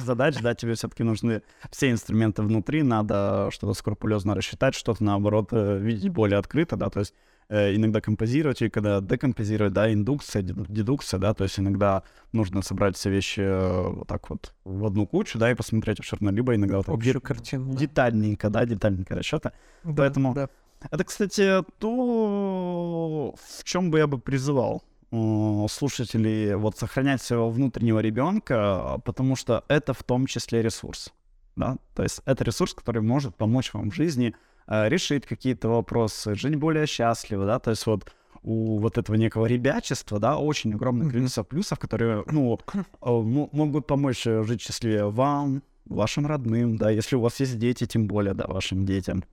задач, 0.05 0.37
да, 0.41 0.55
тебе 0.55 0.73
все-таки 0.75 1.03
нужны 1.03 1.41
все 1.69 1.91
инструменты 1.91 2.41
внутри, 2.41 2.81
надо 2.83 3.49
что-то 3.51 3.73
скрупулезно 3.73 4.33
рассчитать, 4.33 4.73
что-то, 4.73 5.03
наоборот, 5.03 5.49
э, 5.51 5.77
видеть 5.79 6.09
более 6.09 6.39
открыто, 6.39 6.77
да, 6.77 6.89
то 6.89 6.99
есть 6.99 7.13
э, 7.49 7.75
иногда 7.75 7.99
композировать, 7.99 8.61
и 8.61 8.69
когда 8.69 9.01
декомпозировать, 9.01 9.73
да, 9.73 9.91
индукция, 9.91 10.41
дед- 10.43 10.71
дедукция, 10.71 11.19
да, 11.19 11.33
то 11.33 11.43
есть 11.43 11.59
иногда 11.59 12.03
нужно 12.31 12.61
собрать 12.61 12.95
все 12.95 13.09
вещи 13.09 13.41
э, 13.41 13.89
вот 13.89 14.07
так 14.07 14.29
вот 14.29 14.53
в 14.63 14.85
одну 14.85 15.05
кучу, 15.07 15.39
да, 15.39 15.51
и 15.51 15.55
посмотреть 15.55 15.99
обширно, 15.99 16.29
либо 16.29 16.55
иногда 16.55 16.77
вот 16.77 16.85
так 16.85 16.95
Общую 16.95 17.19
картину. 17.19 17.73
детальненько, 17.75 18.49
да, 18.49 18.65
детальненько 18.65 19.13
расчета. 19.13 19.51
Да, 19.83 19.91
поэтому- 19.93 20.33
да. 20.33 20.47
Это, 20.89 21.03
кстати, 21.03 21.63
то, 21.79 23.35
в 23.35 23.63
чем 23.63 23.91
бы 23.91 23.99
я 23.99 24.07
бы 24.07 24.17
призывал 24.17 24.83
э, 25.11 25.65
слушателей 25.69 26.55
вот 26.55 26.77
сохранять 26.77 27.21
своего 27.21 27.49
внутреннего 27.49 27.99
ребенка, 27.99 28.99
потому 29.05 29.35
что 29.35 29.63
это 29.67 29.93
в 29.93 30.03
том 30.03 30.25
числе 30.25 30.61
ресурс. 30.61 31.13
Да? 31.55 31.77
То 31.95 32.03
есть 32.03 32.21
это 32.25 32.43
ресурс, 32.43 32.73
который 32.73 33.01
может 33.01 33.35
помочь 33.35 33.73
вам 33.73 33.91
в 33.91 33.95
жизни 33.95 34.33
э, 34.67 34.89
решить 34.89 35.25
какие-то 35.25 35.69
вопросы, 35.69 36.35
жить 36.35 36.55
более 36.55 36.87
счастливо, 36.87 37.45
да, 37.45 37.59
то 37.59 37.71
есть 37.71 37.85
вот 37.85 38.11
у 38.43 38.79
вот 38.79 38.97
этого 38.97 39.17
некого 39.17 39.45
ребячества, 39.45 40.17
да, 40.17 40.37
очень 40.37 40.73
огромное 40.73 41.11
количество 41.11 41.43
плюсов, 41.43 41.77
которые, 41.77 42.23
ну, 42.25 42.57
э, 42.73 42.79
мо- 43.03 43.49
могут 43.51 43.85
помочь 43.85 44.23
жить 44.23 44.61
счастливее 44.61 45.11
вам, 45.11 45.61
вашим 45.85 46.25
родным, 46.25 46.77
да, 46.77 46.89
если 46.89 47.15
у 47.15 47.21
вас 47.21 47.39
есть 47.39 47.59
дети, 47.59 47.85
тем 47.85 48.07
более, 48.07 48.33
да, 48.33 48.47
вашим 48.47 48.85
детям 48.85 49.23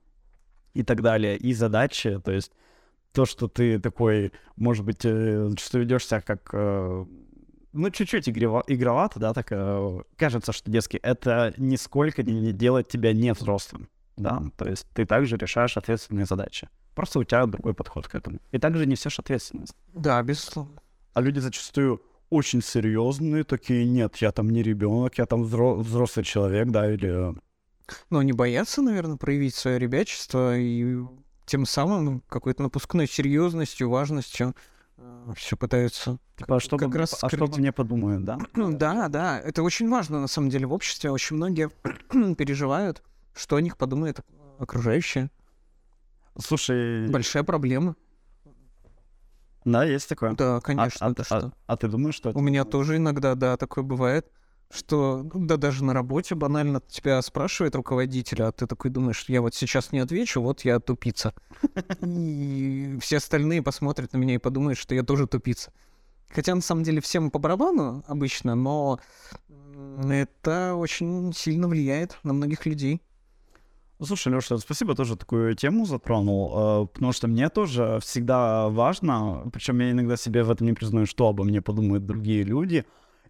и 0.75 0.83
так 0.83 1.03
далее, 1.03 1.37
и 1.37 1.53
задачи, 1.55 2.21
то 2.25 2.33
есть 2.33 2.53
то, 3.13 3.25
что 3.25 3.49
ты 3.49 3.79
такой, 3.79 4.33
может 4.57 4.85
быть, 4.85 5.05
э, 5.05 5.51
что 5.59 5.79
ведешь 5.79 6.07
себя 6.07 6.21
как, 6.21 6.51
э, 6.53 7.05
ну, 7.73 7.91
чуть-чуть 7.91 8.29
игрево- 8.29 8.65
игровато, 8.67 9.19
да, 9.19 9.33
так 9.33 9.49
э, 9.51 10.01
кажется, 10.17 10.53
что 10.53 10.71
детский, 10.71 10.99
это 11.03 11.55
нисколько 11.57 12.23
не 12.23 12.53
делает 12.53 12.89
тебя 12.89 13.13
не 13.13 13.33
взрослым, 13.33 13.89
да, 14.17 14.43
то 14.57 14.69
есть 14.69 14.87
ты 14.95 15.05
также 15.07 15.37
решаешь 15.37 15.77
ответственные 15.77 16.27
задачи. 16.27 16.69
Просто 16.95 17.21
у 17.21 17.25
тебя 17.25 17.47
другой 17.47 17.75
подход 17.75 18.09
к 18.09 18.15
этому. 18.15 18.41
И 18.51 18.59
также 18.59 18.85
несешь 18.85 19.19
ответственность. 19.21 19.77
Да, 19.95 20.21
безусловно. 20.23 20.81
А 21.15 21.21
люди 21.21 21.39
зачастую 21.39 22.03
очень 22.31 22.61
серьезные, 22.63 23.45
такие, 23.45 23.85
нет, 23.87 24.17
я 24.17 24.33
там 24.33 24.51
не 24.51 24.63
ребенок, 24.63 25.17
я 25.19 25.27
там 25.27 25.45
взро- 25.45 25.79
взрослый 25.79 26.25
человек, 26.25 26.69
да, 26.71 26.93
или 26.93 27.35
Но 28.11 28.19
они 28.19 28.33
боятся, 28.33 28.83
наверное, 28.83 29.17
проявить 29.17 29.55
свое 29.55 29.79
ребячество 29.79 30.57
и 30.57 30.99
тем 31.47 31.65
самым 31.67 32.23
какой-то 32.29 32.63
напускной 32.63 33.07
серьезностью, 33.09 33.89
важностью 33.89 34.55
все 35.37 35.57
пытаются. 35.57 36.19
типа, 36.37 36.57
а 36.57 36.61
что, 36.61 36.77
как 36.77 36.91
бы- 36.91 36.99
раз 36.99 37.15
а 37.23 37.29
что 37.29 37.47
скрыть. 37.47 37.57
мне 37.59 37.73
подумают, 37.73 38.25
да? 38.25 38.39
Да, 38.55 39.09
да, 39.09 39.41
это 39.41 39.63
очень 39.63 39.89
важно 39.89 40.21
на 40.21 40.27
самом 40.27 40.51
деле 40.51 40.67
в 40.67 40.73
обществе. 40.73 41.11
Очень 41.11 41.37
многие 41.37 41.71
переживают, 42.35 43.03
что 43.35 43.57
о 43.57 43.61
них 43.61 43.77
подумают 43.77 44.21
окружающие. 44.59 45.31
Слушай, 46.39 47.09
Большая 47.09 47.43
проблема. 47.45 47.97
да, 49.65 49.85
есть 49.85 50.09
такое. 50.09 50.33
Да, 50.35 50.57
А, 50.57 50.61
конечно. 50.61 51.07
а- 51.07 51.15
а- 51.17 51.25
что? 51.25 51.53
а 51.67 51.77
ты 51.77 51.89
думаешь, 51.89 52.15
что 52.15 52.31
У 52.35 52.41
меня 52.41 52.65
тоже 52.65 52.97
иногда, 52.97 53.35
да, 53.35 53.57
такое 53.57 53.85
бывает, 53.85 54.31
что, 54.71 55.27
ну, 55.33 55.47
да, 55.47 55.57
даже 55.57 55.83
на 55.83 55.95
работе 55.95 56.35
банально 56.35 56.83
тебя 56.89 57.23
спрашивает 57.23 57.75
руководитель, 57.75 58.43
а 58.43 58.53
ты 58.53 58.67
такой 58.67 58.91
думаешь, 58.91 59.25
я 59.29 59.41
вот 59.41 59.55
сейчас 59.55 59.93
не 59.93 59.99
отвечу, 59.99 60.43
вот 60.43 60.65
я 60.65 60.79
тупица. 60.79 61.33
И 62.03 62.99
все 63.01 63.17
остальные 63.17 63.63
посмотрят 63.63 64.13
на 64.13 64.19
меня 64.19 64.35
и 64.35 64.39
подумают, 64.39 64.79
что 64.79 64.95
я 64.95 65.03
тоже 65.03 65.27
тупица. 65.27 65.73
Хотя 66.29 66.55
на 66.55 66.61
самом 66.61 66.83
деле 66.83 67.01
всем 67.01 67.31
по 67.31 67.39
барабану 67.39 68.05
обычно, 68.07 68.55
но 68.55 68.99
это 69.49 70.75
очень 70.75 71.33
сильно 71.33 71.69
влияет 71.69 72.19
на 72.23 72.35
многих 72.35 72.67
людей. 72.67 73.01
Слушай, 74.01 74.33
Леша, 74.33 74.59
спасибо, 74.59 74.95
тоже 74.95 75.17
такую 75.17 75.57
тему 75.57 75.85
затронул, 75.85 76.85
э, 76.85 76.87
потому 76.87 77.13
что 77.13 77.27
мне 77.27 77.49
тоже 77.49 77.99
всегда 78.01 78.69
важно, 78.69 79.51
причем 79.53 79.81
я 79.81 79.91
иногда 79.91 80.17
себе 80.17 80.45
в 80.45 80.51
этом 80.53 80.69
не 80.69 80.73
признаю, 80.73 81.05
что 81.07 81.27
обо 81.27 81.43
мне 81.43 81.61
подумают 81.61 82.07
другие 82.07 82.45
люди, 82.45 82.85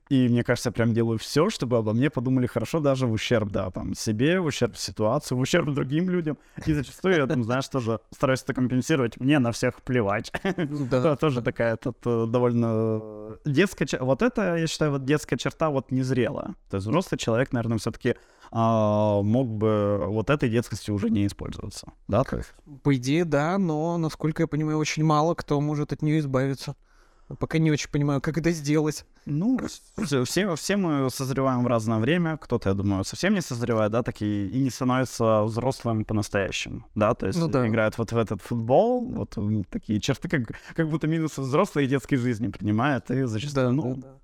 и 0.08 0.28
мне 0.28 0.42
кажется, 0.44 0.68
я 0.68 0.72
прям 0.72 0.94
делаю 0.94 1.18
все, 1.18 1.50
чтобы 1.50 1.76
обо 1.76 1.92
мне 1.92 2.10
подумали 2.10 2.46
хорошо, 2.46 2.80
даже 2.80 3.06
в 3.06 3.12
ущерб, 3.12 3.50
да, 3.50 3.70
там, 3.70 3.94
себе, 3.94 4.40
в 4.40 4.46
ущерб 4.46 4.76
ситуации, 4.76 5.34
в 5.34 5.38
ущерб 5.40 5.72
другим 5.74 6.08
людям, 6.10 6.38
и 6.66 6.72
зачастую 6.72 7.16
я 7.16 7.26
там, 7.26 7.44
знаешь, 7.44 7.68
тоже 7.68 8.00
стараюсь 8.12 8.42
это 8.42 8.54
компенсировать, 8.54 9.18
мне 9.20 9.38
на 9.38 9.52
всех 9.52 9.82
плевать. 9.82 10.32
Да, 10.90 11.16
тоже 11.20 11.42
такая 11.42 11.76
тут 11.76 11.98
э, 12.04 12.26
довольно 12.28 13.38
детская 13.44 13.86
черта. 13.86 14.04
Вот 14.04 14.22
это, 14.22 14.56
я 14.56 14.66
считаю, 14.66 14.92
вот 14.92 15.04
детская 15.04 15.36
черта 15.36 15.70
вот 15.70 15.90
незрелая. 15.90 16.54
То 16.70 16.76
есть 16.76 16.86
взрослый 16.86 17.18
человек, 17.18 17.52
наверное, 17.52 17.78
все-таки 17.78 18.16
мог 18.50 19.48
бы 19.48 20.04
вот 20.06 20.30
этой 20.30 20.48
детскости 20.48 20.90
уже 20.90 21.10
не 21.10 21.26
использоваться. 21.26 21.92
Да. 22.06 22.24
По 22.82 22.94
идее, 22.96 23.24
да, 23.24 23.58
но, 23.58 23.98
насколько 23.98 24.42
я 24.42 24.46
понимаю, 24.46 24.78
очень 24.78 25.04
мало 25.04 25.34
кто 25.34 25.60
может 25.60 25.92
от 25.92 26.02
нее 26.02 26.20
избавиться. 26.20 26.74
Пока 27.38 27.58
не 27.58 27.70
очень 27.70 27.90
понимаю, 27.90 28.20
как 28.20 28.38
это 28.38 28.50
сделать. 28.52 29.04
Ну, 29.26 29.58
все, 30.04 30.24
все, 30.24 30.76
мы 30.76 31.10
созреваем 31.10 31.62
в 31.62 31.66
разное 31.66 31.98
время. 31.98 32.38
Кто-то, 32.38 32.70
я 32.70 32.74
думаю, 32.74 33.04
совсем 33.04 33.34
не 33.34 33.42
созревает, 33.42 33.92
да, 33.92 34.02
такие 34.02 34.48
и 34.48 34.58
не 34.62 34.70
становится 34.70 35.42
взрослым 35.42 36.04
по-настоящему, 36.04 36.86
да, 36.94 37.14
то 37.14 37.26
есть 37.26 37.38
Ну 37.38 37.48
да. 37.48 37.66
играют 37.68 37.98
вот 37.98 38.12
в 38.12 38.16
этот 38.16 38.40
футбол, 38.40 39.04
вот 39.04 39.36
такие 39.70 40.00
черты, 40.00 40.28
как, 40.28 40.58
как 40.74 40.88
будто 40.88 41.06
минусы 41.06 41.42
взрослой 41.42 41.84
и 41.84 41.88
детской 41.88 42.16
жизни 42.16 42.48
принимают, 42.48 43.10
и 43.10 43.24
зачастую, 43.24 43.72
ну, 43.72 43.96
да. 43.96 44.18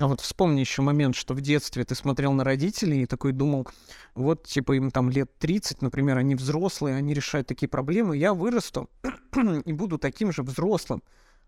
А 0.00 0.06
вот 0.06 0.20
вспомни 0.22 0.60
еще 0.60 0.80
момент, 0.80 1.14
что 1.14 1.34
в 1.34 1.42
детстве 1.42 1.84
ты 1.84 1.94
смотрел 1.94 2.32
на 2.32 2.42
родителей 2.42 3.02
и 3.02 3.06
такой 3.06 3.32
думал, 3.32 3.68
вот, 4.14 4.46
типа, 4.46 4.72
им 4.72 4.90
там 4.90 5.10
лет 5.10 5.30
30, 5.38 5.82
например, 5.82 6.16
они 6.16 6.34
взрослые, 6.34 6.96
они 6.96 7.12
решают 7.12 7.46
такие 7.46 7.68
проблемы, 7.68 8.16
я 8.16 8.32
вырасту 8.32 8.88
и 9.64 9.72
буду 9.72 9.98
таким 9.98 10.32
же 10.32 10.42
взрослым. 10.42 11.02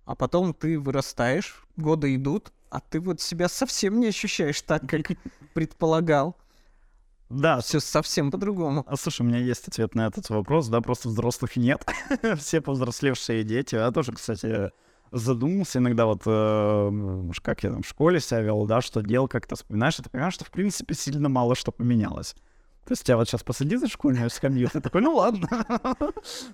А 0.05 0.15
потом 0.15 0.53
ты 0.53 0.79
вырастаешь, 0.79 1.65
годы 1.77 2.15
идут, 2.15 2.53
а 2.71 2.81
ты 2.81 3.01
вот 3.01 3.21
себя 3.21 3.49
совсем 3.49 4.01
не 4.01 4.09
ощущаешь 4.09 4.61
так, 4.63 4.89
как 4.89 5.07
предполагал. 5.55 6.37
да, 7.29 7.61
Все 7.61 7.81
совсем 7.81 8.31
по-другому. 8.31 8.85
А 8.87 8.97
слушай, 8.97 9.23
у 9.23 9.25
меня 9.25 9.39
есть 9.39 9.69
ответ 9.69 9.95
на 9.95 10.07
этот 10.07 10.29
вопрос, 10.31 10.69
да, 10.69 10.81
просто 10.81 11.09
взрослых 11.09 11.57
нет. 11.57 11.85
Все 12.39 12.61
повзрослевшие 12.61 13.45
дети. 13.45 13.75
Я 13.75 13.91
тоже, 13.91 14.13
кстати, 14.13 14.71
задумался 15.13 15.79
иногда 15.79 16.07
вот, 16.07 16.23
э, 16.27 17.31
как 17.43 17.63
я 17.63 17.71
там 17.71 17.83
в 17.83 17.87
школе 17.87 18.19
себя 18.19 18.41
вел, 18.41 18.67
да, 18.67 18.81
что 18.81 19.03
делал, 19.03 19.29
как-то 19.29 19.55
вспоминаешь, 19.55 19.99
и 19.99 20.03
ты 20.03 20.11
понимаешь, 20.11 20.35
что 20.35 20.45
в 20.45 20.51
принципе 20.51 20.95
сильно 20.95 21.29
мало 21.29 21.55
что 21.55 21.71
поменялось. 21.71 22.35
То 22.85 22.93
есть 22.93 23.05
тебя 23.05 23.17
вот 23.17 23.29
сейчас 23.29 23.45
посади 23.45 23.77
за 23.77 23.87
школьную 23.87 24.29
скамью, 24.29 24.69
ты 24.69 24.81
такой, 24.81 25.03
ну 25.03 25.15
ладно. 25.15 25.49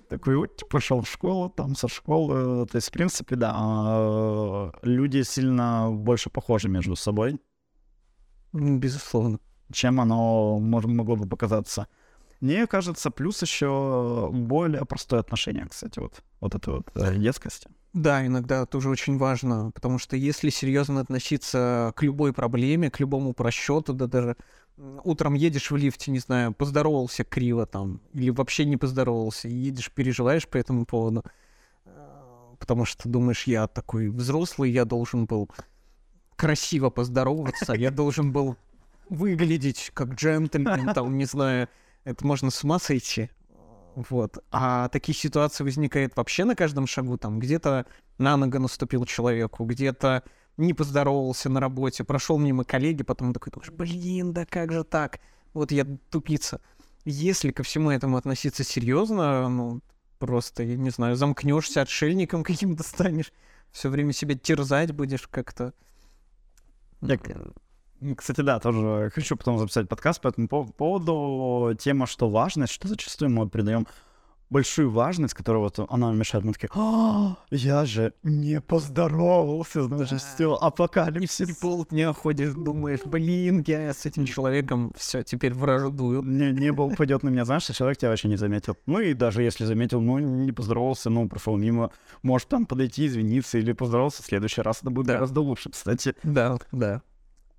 Такой, 0.09 0.37
вот, 0.37 0.69
пошел 0.69 1.01
в 1.01 1.09
школу, 1.09 1.49
там 1.49 1.75
со 1.75 1.87
школы. 1.87 2.67
То 2.67 2.75
есть, 2.75 2.89
в 2.89 2.91
принципе, 2.91 3.35
да, 3.35 3.55
э, 3.57 4.71
люди 4.83 5.23
сильно 5.23 5.89
больше 5.91 6.29
похожи 6.29 6.69
между 6.69 6.95
собой 6.95 7.39
Безусловно. 8.53 9.39
чем 9.71 9.99
оно 10.01 10.59
мож- 10.61 10.87
могло 10.87 11.15
бы 11.15 11.27
показаться. 11.27 11.87
Мне 12.41 12.67
кажется, 12.67 13.11
плюс 13.11 13.41
еще 13.41 14.29
более 14.31 14.85
простое 14.85 15.19
отношение, 15.19 15.65
кстати, 15.67 15.99
вот, 15.99 16.23
вот 16.39 16.55
этой 16.55 16.75
вот 16.75 16.87
э, 16.95 17.15
детскости. 17.17 17.69
Да, 17.93 18.25
иногда 18.25 18.65
тоже 18.65 18.89
очень 18.89 19.17
важно, 19.17 19.71
потому 19.71 19.97
что 19.97 20.15
если 20.15 20.49
серьезно 20.49 21.01
относиться 21.01 21.91
к 21.95 22.03
любой 22.03 22.33
проблеме, 22.33 22.91
к 22.91 22.99
любому 22.99 23.33
просчету, 23.33 23.93
да 23.93 24.05
даже 24.05 24.37
утром 25.03 25.33
едешь 25.33 25.71
в 25.71 25.75
лифте, 25.75 26.11
не 26.11 26.19
знаю, 26.19 26.53
поздоровался 26.53 27.23
криво 27.23 27.65
там, 27.65 28.01
или 28.13 28.29
вообще 28.29 28.65
не 28.65 28.77
поздоровался, 28.77 29.47
едешь, 29.47 29.91
переживаешь 29.91 30.47
по 30.47 30.57
этому 30.57 30.85
поводу, 30.85 31.23
э, 31.85 32.55
потому 32.59 32.85
что 32.85 33.09
думаешь, 33.09 33.43
я 33.43 33.67
такой 33.67 34.09
взрослый, 34.09 34.71
я 34.71 34.85
должен 34.85 35.25
был 35.25 35.49
красиво 36.35 36.89
поздороваться, 36.89 37.73
я 37.73 37.91
должен 37.91 38.31
был 38.31 38.55
выглядеть 39.09 39.91
как 39.93 40.13
джентльмен, 40.13 40.93
там, 40.93 41.17
не 41.17 41.25
знаю, 41.25 41.67
это 42.05 42.25
можно 42.25 42.49
с 42.49 42.63
ума 42.63 42.79
сойти. 42.79 43.29
Вот. 43.95 44.37
А 44.51 44.87
такие 44.89 45.17
ситуации 45.17 45.63
возникают 45.63 46.15
вообще 46.15 46.45
на 46.45 46.55
каждом 46.55 46.87
шагу. 46.87 47.17
Там 47.17 47.39
где-то 47.39 47.85
на 48.17 48.37
ногу 48.37 48.59
наступил 48.59 49.05
человеку, 49.05 49.65
где-то 49.65 50.23
не 50.59 50.73
поздоровался 50.73 51.49
на 51.49 51.59
работе, 51.59 52.03
прошел 52.03 52.37
мимо 52.37 52.63
коллеги, 52.63 53.03
потом 53.03 53.33
такой 53.33 53.51
думаешь, 53.51 53.71
блин, 53.71 54.33
да 54.33 54.45
как 54.45 54.71
же 54.71 54.83
так? 54.83 55.19
Вот 55.53 55.71
я 55.71 55.85
тупица. 56.09 56.61
Если 57.05 57.51
ко 57.51 57.63
всему 57.63 57.89
этому 57.91 58.17
относиться 58.17 58.63
серьезно, 58.63 59.47
ну, 59.49 59.81
просто, 60.19 60.63
я 60.63 60.75
не 60.77 60.89
знаю, 60.89 61.15
замкнешься, 61.15 61.81
отшельником 61.81 62.43
каким-то 62.43 62.83
станешь, 62.83 63.31
все 63.71 63.89
время 63.89 64.13
себя 64.13 64.35
терзать 64.35 64.91
будешь 64.91 65.27
как-то. 65.27 65.73
М, 68.01 68.15
Кстати, 68.15 68.41
да, 68.41 68.59
тоже 68.59 69.11
хочу 69.13 69.35
потом 69.37 69.57
записать 69.59 69.87
подкаст 69.87 70.21
по 70.21 70.27
этому 70.27 70.47
пов- 70.47 70.73
поводу. 70.73 71.75
Тема, 71.79 72.05
что 72.05 72.29
важность, 72.29 72.73
что 72.73 72.87
зачастую 72.87 73.31
мы 73.31 73.47
придаем 73.49 73.87
большую 74.49 74.89
важность, 74.91 75.33
которая 75.33 75.61
вот 75.61 75.79
она 75.89 76.11
мешает. 76.11 76.43
Мы 76.45 76.53
такие, 76.53 76.69
«А, 76.73 77.37
я 77.51 77.85
же 77.85 78.13
не 78.23 78.61
поздоровался, 78.61 79.83
знаешь, 79.83 80.09
все, 80.09 80.53
апокалипсис. 80.55 81.49
И 81.49 81.53
полдня 81.61 82.13
ходишь, 82.13 82.53
думаешь, 82.53 83.01
блин, 83.05 83.63
я 83.67 83.93
с 83.93 84.05
этим 84.05 84.25
человеком 84.25 84.91
все 84.97 85.23
теперь 85.23 85.53
враждую. 85.53 86.21
Не, 86.23 86.51
небо 86.51 86.81
упадет 86.83 87.23
на 87.23 87.29
меня, 87.29 87.45
знаешь, 87.45 87.63
что 87.63 87.73
человек 87.73 87.97
тебя 87.97 88.09
вообще 88.09 88.27
не 88.27 88.37
заметил. 88.37 88.75
Ну 88.85 88.99
и 88.99 89.13
даже 89.13 89.43
если 89.43 89.65
заметил, 89.65 90.01
ну 90.01 90.19
не 90.19 90.51
поздоровался, 90.51 91.09
ну 91.09 91.27
прошел 91.29 91.57
мимо, 91.57 91.91
может 92.23 92.47
там 92.47 92.65
подойти, 92.65 93.07
извиниться 93.07 93.57
или 93.57 93.73
поздоровался 93.73 94.23
в 94.23 94.25
следующий 94.25 94.61
раз, 94.61 94.79
это 94.81 94.89
будет 94.89 95.07
Да. 95.07 95.13
гораздо 95.15 95.41
лучше, 95.41 95.69
кстати. 95.69 96.15
Да, 96.23 96.57
да. 96.71 97.01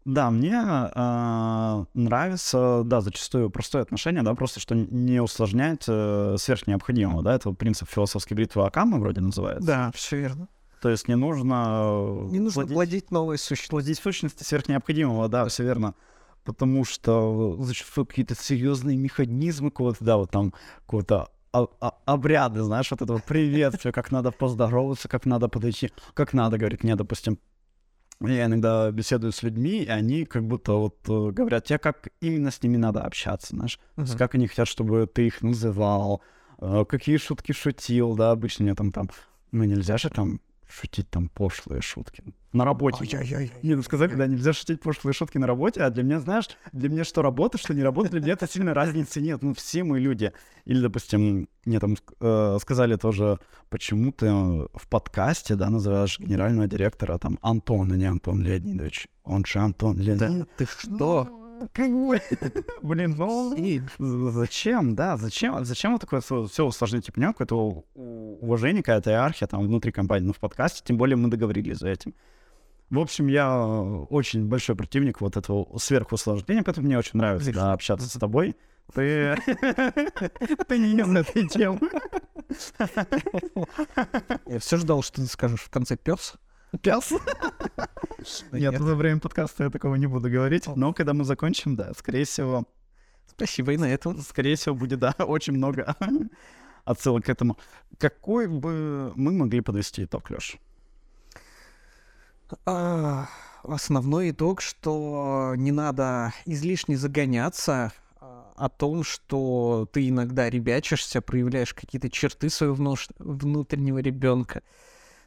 Да, 0.05 0.31
мне 0.31 0.55
а, 0.57 1.85
нравится, 1.95 2.83
да, 2.85 3.01
зачастую 3.01 3.51
простое 3.51 3.83
отношение, 3.83 4.23
да, 4.23 4.35
просто 4.35 4.59
что 4.61 4.75
не 4.75 5.21
усложнять 5.21 5.85
э, 5.89 6.37
сверх 6.39 6.67
необходимого, 6.67 7.23
да, 7.23 7.35
это 7.35 7.53
принцип 7.53 7.89
философской 7.91 8.35
бритвы 8.35 8.65
Акама 8.65 8.99
вроде 8.99 9.21
называется. 9.21 9.67
Да, 9.67 9.91
все 9.95 10.17
верно. 10.19 10.49
То 10.81 10.89
есть 10.89 11.09
не 11.09 11.17
нужно... 11.17 12.25
э, 12.27 12.29
Не 12.31 12.41
нужно 12.41 12.63
плодить- 12.63 12.75
плодить 12.75 13.11
новые 13.11 13.39
существа. 13.39 13.77
плодить 13.77 13.99
сущности 13.99 14.43
сверх 14.43 14.69
необходимого, 14.69 15.29
да, 15.29 15.45
все 15.47 15.65
верно. 15.65 15.95
Потому 16.45 16.87
что 16.87 17.59
зачастую 17.61 18.07
какие-то 18.07 18.35
серьезные 18.35 18.97
механизмы 18.97 19.71
какого-то, 19.71 20.03
да, 20.03 20.17
вот 20.17 20.31
там 20.31 20.55
какого-то 20.87 21.29
а- 21.53 21.67
а- 21.81 21.95
обряды, 22.07 22.63
знаешь, 22.63 22.91
вот 22.91 23.03
это 23.03 23.13
вот 23.13 23.25
приветствие, 23.25 23.93
как 23.93 24.11
надо 24.11 24.31
поздороваться, 24.31 25.09
как 25.09 25.27
надо 25.27 25.49
подойти, 25.49 25.91
как 26.15 26.33
надо 26.33 26.57
говорить 26.57 26.83
мне, 26.85 26.97
допустим, 26.97 27.39
я 28.29 28.47
иногда 28.47 28.91
беседую 28.91 29.33
с 29.33 29.43
людьми, 29.43 29.83
и 29.83 29.89
они 29.89 30.25
как 30.25 30.47
будто 30.47 30.73
вот 30.73 30.97
э, 31.09 31.31
говорят 31.31 31.65
тебе, 31.65 31.79
как 31.79 32.09
именно 32.21 32.51
с 32.51 32.63
ними 32.63 32.77
надо 32.77 33.01
общаться, 33.03 33.57
знаешь, 33.57 33.79
то 33.97 34.03
есть 34.03 34.17
как 34.17 34.35
они 34.35 34.47
хотят, 34.47 34.69
чтобы 34.69 35.07
ты 35.07 35.27
их 35.27 35.41
называл, 35.43 36.23
э, 36.59 36.85
какие 36.87 37.17
шутки 37.17 37.53
шутил, 37.53 38.15
да, 38.17 38.33
обычно 38.33 38.65
мне 38.65 38.75
там, 38.75 38.93
там, 38.93 39.09
ну 39.53 39.65
нельзя 39.65 39.97
же 39.97 40.11
там 40.11 40.41
шутить 40.71 41.11
там 41.11 41.29
пошлые 41.29 41.83
шутки. 41.83 42.23
На 42.53 42.65
работе. 42.65 42.99
Ай-яй-яй. 43.01 43.53
Не, 43.63 43.77
ну 43.77 43.83
сказали, 43.83 44.15
да, 44.15 44.27
нельзя 44.27 44.53
шутить 44.53 44.81
пошлые 44.81 45.15
шутки 45.15 45.39
на 45.39 45.47
работе, 45.47 45.83
а 45.83 45.91
для 45.91 46.03
меня, 46.03 46.21
знаешь, 46.21 46.49
для 46.73 46.89
меня 46.89 47.05
что 47.05 47.23
работа, 47.23 47.59
что 47.59 47.75
не 47.75 47.83
работа, 47.83 48.11
для 48.11 48.21
меня 48.21 48.33
это 48.33 48.49
сильно 48.49 48.75
разницы 48.75 49.21
нет. 49.21 49.43
Ну, 49.43 49.55
все 49.55 49.85
мы 49.85 50.01
люди. 50.01 50.33
Или, 50.65 50.81
допустим, 50.81 51.49
мне 51.65 51.79
там 51.79 51.97
э, 52.21 52.59
сказали 52.61 52.97
тоже, 52.97 53.39
почему 53.69 54.11
ты 54.13 54.27
в 54.31 54.89
подкасте, 54.89 55.55
да, 55.55 55.71
называешь 55.71 56.19
генерального 56.19 56.67
директора 56.67 57.19
там 57.19 57.39
Антон, 57.41 57.93
а 57.93 57.97
не 57.97 58.07
Антон 58.07 58.43
Леонидович. 58.43 59.09
Он 59.25 59.45
же 59.45 59.61
Антон 59.61 59.99
Леонидович. 59.99 60.47
Ты 60.57 60.67
что? 60.67 61.37
Как 61.75 61.91
бы, 61.91 62.21
Блин, 62.83 63.15
ну... 63.19 63.55
Зачем, 64.31 64.95
да, 64.95 65.17
зачем, 65.19 65.63
зачем 65.65 65.93
вот 65.93 66.01
такое 66.01 66.21
все 66.21 66.65
усложнить? 66.65 67.09
Я 67.09 67.13
понимаю, 67.13 67.35
какое-то 67.35 67.57
у- 67.57 67.85
уважение, 68.41 68.83
какая-то 68.83 69.11
иерархия 69.11 69.47
там 69.47 69.63
внутри 69.63 69.93
компании, 69.93 70.27
но 70.27 70.33
в 70.33 70.39
подкасте, 70.39 70.83
тем 70.85 70.97
более 70.97 71.17
мы 71.17 71.29
договорились 71.29 71.79
за 71.79 71.89
этим. 71.89 72.15
В 72.91 72.99
общем, 72.99 73.29
я 73.29 73.47
э, 73.47 74.07
очень 74.11 74.47
большой 74.47 74.75
противник 74.75 75.21
вот 75.21 75.37
этого 75.37 75.79
сверхусложнения, 75.79 76.65
поэтому 76.65 76.87
мне 76.87 76.99
очень 76.99 77.19
нравится 77.19 77.53
да, 77.53 77.73
общаться 77.73 78.09
с 78.09 78.13
тобой. 78.19 78.57
Ты... 78.93 79.37
Ты 80.67 80.79
не 80.79 80.99
из 80.99 81.15
этой 81.15 81.47
темы. 81.49 81.81
я 84.47 84.59
все 84.59 84.77
ждал, 84.77 85.03
что 85.03 85.23
ты 85.23 85.29
скажешь 85.29 85.61
в 85.61 85.71
конце 85.71 85.97
пес. 85.97 86.35
Пес? 86.83 87.13
Нет, 88.51 88.73
нет. 88.73 88.81
во 88.81 88.95
время 88.97 89.21
подкаста 89.21 89.65
я 89.65 89.71
такого 89.71 89.95
не 89.95 90.09
буду 90.09 90.29
говорить. 90.29 90.67
Но 90.75 90.93
когда 90.93 91.15
мы 91.15 91.23
закончим, 91.25 91.77
да, 91.77 91.93
скорее 91.95 92.25
всего, 92.25 92.67
Спасибо 93.27 93.73
и 93.73 93.77
на 93.77 93.85
этом. 93.85 94.19
скорее 94.21 94.57
всего, 94.57 94.75
будет, 94.75 94.99
да, 94.99 95.15
очень 95.19 95.53
много 95.53 95.95
отсылок 96.85 97.25
к 97.25 97.29
этому. 97.29 97.57
Какой 97.99 98.47
бы 98.47 99.13
мы 99.17 99.33
могли 99.33 99.61
подвести 99.61 100.05
итог, 100.05 100.31
Леш? 100.31 100.57
А, 102.67 103.29
Основной 103.63 104.31
итог, 104.31 104.61
что 104.61 105.55
не 105.57 105.71
надо 105.71 106.33
излишне 106.47 106.97
загоняться 106.97 107.93
а, 108.21 108.53
о 108.57 108.69
том, 108.69 109.05
что 109.05 109.89
ты 109.93 110.09
иногда 110.09 110.49
ребячишься, 110.49 111.21
проявляешь 111.21 111.75
какие-то 111.75 112.09
черты 112.09 112.49
своего 112.49 112.97
внутреннего 113.19 113.99
ребенка. 113.99 114.63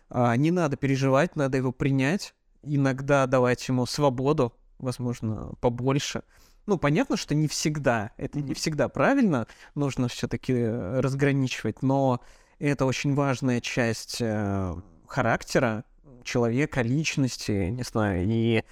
Не 0.09 0.51
надо 0.51 0.77
переживать, 0.77 1.35
надо 1.35 1.57
его 1.57 1.71
принять, 1.71 2.35
иногда 2.61 3.25
давать 3.25 3.67
ему 3.67 3.85
свободу, 3.85 4.53
возможно, 4.77 5.53
побольше. 5.59 6.23
Ну, 6.65 6.77
понятно, 6.77 7.17
что 7.17 7.35
не 7.35 7.47
всегда, 7.47 8.11
это 8.17 8.39
не 8.39 8.53
всегда 8.53 8.87
правильно, 8.87 9.47
нужно 9.75 10.07
все-таки 10.07 10.53
разграничивать, 10.65 11.81
но 11.81 12.21
это 12.59 12.85
очень 12.85 13.15
важная 13.15 13.59
часть 13.59 14.21
э, 14.21 14.73
характера 15.07 15.83
человека, 16.23 16.81
личности, 16.81 17.69
не 17.69 17.83
знаю, 17.83 18.25
и 18.25 18.63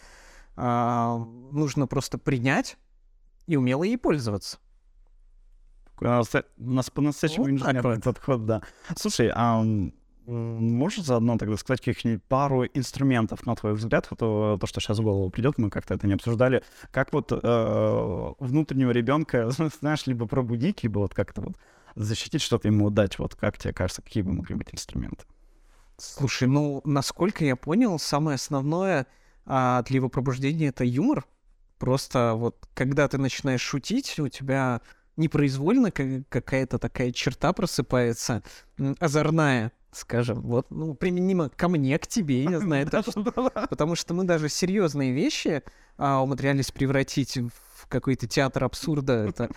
а, 0.56 1.18
нужно 1.18 1.88
просто 1.88 2.18
принять 2.18 2.78
и 3.48 3.58
умело 3.58 3.84
ей 3.84 3.98
пользоваться. 3.98 4.58
А, 6.04 6.22
У 6.58 6.72
нас 6.72 6.90
по-настоящему 6.90 7.44
Вот 7.44 7.52
инженерный 7.52 8.00
подход, 8.00 8.46
да. 8.46 8.62
Слушай, 8.96 9.32
а 9.34 9.64
можешь 10.26 11.04
заодно 11.04 11.38
тогда 11.38 11.58
сказать 11.58 11.82
каких-нибудь 11.82 12.24
пару 12.24 12.66
инструментов, 12.66 13.46
на 13.46 13.56
твой 13.56 13.74
взгляд, 13.74 14.08
вот, 14.10 14.20
э, 14.22 14.58
то, 14.60 14.68
что 14.68 14.80
сейчас 14.80 15.00
в 15.00 15.04
голову 15.04 15.30
придет, 15.30 15.58
мы 15.58 15.70
как-то 15.70 15.94
это 15.94 16.08
не 16.08 16.14
обсуждали, 16.14 16.64
как 16.92 17.12
вот 17.14 17.32
э, 17.32 18.34
внутреннего 18.40 18.92
ребенка, 18.92 19.50
знаешь, 19.80 20.06
либо 20.06 20.28
пробудить, 20.28 20.84
либо 20.84 21.00
вот 21.00 21.14
как-то 21.14 21.42
вот 21.42 21.58
защитить, 21.96 22.42
что-то 22.42 22.68
ему 22.68 22.90
дать, 22.90 23.20
вот 23.20 23.36
как 23.36 23.58
тебе 23.58 23.74
кажется, 23.74 24.02
какие 24.02 24.24
бы 24.24 24.34
могли 24.34 24.56
быть 24.56 24.74
инструменты? 24.74 25.26
Слушай, 25.98 26.48
ну, 26.48 26.82
насколько 26.84 27.46
я 27.46 27.56
понял, 27.56 28.00
самое 28.00 28.36
основное 28.36 29.06
а, 29.46 29.84
для 29.84 29.98
его 29.98 30.10
пробуждения 30.10 30.70
это 30.70 30.84
юмор. 30.84 31.26
Просто 31.78 32.34
вот 32.36 32.68
когда 32.74 33.08
ты 33.08 33.18
начинаешь 33.18 33.62
шутить, 33.62 34.20
у 34.20 34.28
тебя 34.28 34.82
непроизвольно 35.18 35.92
ка- 35.92 36.24
какая-то 36.30 36.80
такая 36.80 37.12
черта 37.12 37.54
просыпается, 37.54 38.44
озорная, 39.00 39.72
скажем, 39.92 40.42
вот, 40.42 40.68
ну, 40.70 40.94
применимо 40.94 41.50
ко 41.50 41.68
мне, 41.68 41.98
к 42.00 42.08
тебе, 42.08 42.44
я 42.44 42.60
знаю. 42.62 42.90
Потому 43.70 43.96
что 43.96 44.14
мы 44.14 44.24
даже 44.24 44.50
серьезные 44.50 45.12
вещи 45.12 45.64
а, 45.98 46.22
умудрялись 46.22 46.72
превратить 46.72 47.38
в 47.38 47.88
какой-то 47.88 48.28
театр 48.28 48.64
абсурда. 48.64 49.26
Это 49.30 49.50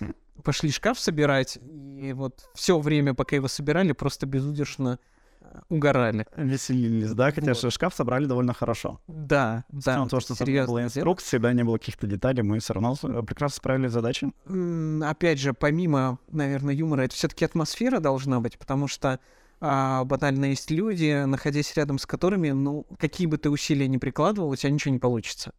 пошли 0.43 0.71
шкаф 0.71 0.99
собирать, 0.99 1.59
и 1.99 2.13
вот 2.13 2.49
все 2.55 2.79
время, 2.79 3.15
пока 3.15 3.37
его 3.37 3.49
собирали, 3.49 3.93
просто 3.93 4.27
безудержно 4.27 4.99
а, 5.41 5.63
угорали. 5.69 6.27
Веселились, 6.37 7.13
да, 7.13 7.31
хотя 7.31 7.55
Вот. 7.55 7.73
шкаф 7.73 7.95
собрали 7.95 8.27
довольно 8.27 8.53
хорошо. 8.53 9.01
Да, 9.07 9.65
да. 9.71 9.99
На 9.99 10.09
то, 10.09 10.21
что 10.21 10.35
не 10.45 10.67
было 10.67 10.83
инструкции, 10.83 11.39
да, 11.39 11.53
не 11.53 11.63
было 11.63 11.79
каких-то 11.79 12.07
деталей, 12.07 12.43
мы 12.43 12.59
все 12.59 12.75
равно 12.75 12.97
э, 13.03 13.23
прекрасно 13.23 13.57
справились 13.57 13.91
с 13.91 13.95
задачей. 13.95 14.33
Опять 15.03 15.39
же, 15.39 15.55
помимо, 15.55 16.19
наверное, 16.31 16.75
юмора, 16.75 17.03
это 17.03 17.15
все-таки 17.15 17.45
атмосфера 17.45 18.01
должна 18.01 18.41
быть, 18.41 18.59
потому 18.59 18.89
что 18.89 19.21
а, 19.61 20.05
банально 20.05 20.47
есть 20.47 20.71
люди, 20.71 21.25
находясь 21.25 21.75
рядом 21.77 21.99
с 21.99 22.07
которыми, 22.07 22.51
ну, 22.51 22.87
какие 22.99 23.27
бы 23.27 23.39
ты 23.39 23.51
усилия 23.51 23.89
ни 23.89 23.97
прикладывал, 23.97 24.51
у 24.51 24.57
тебя 24.57 24.71
ничего 24.71 24.93
не 24.93 24.99
получится. 24.99 25.53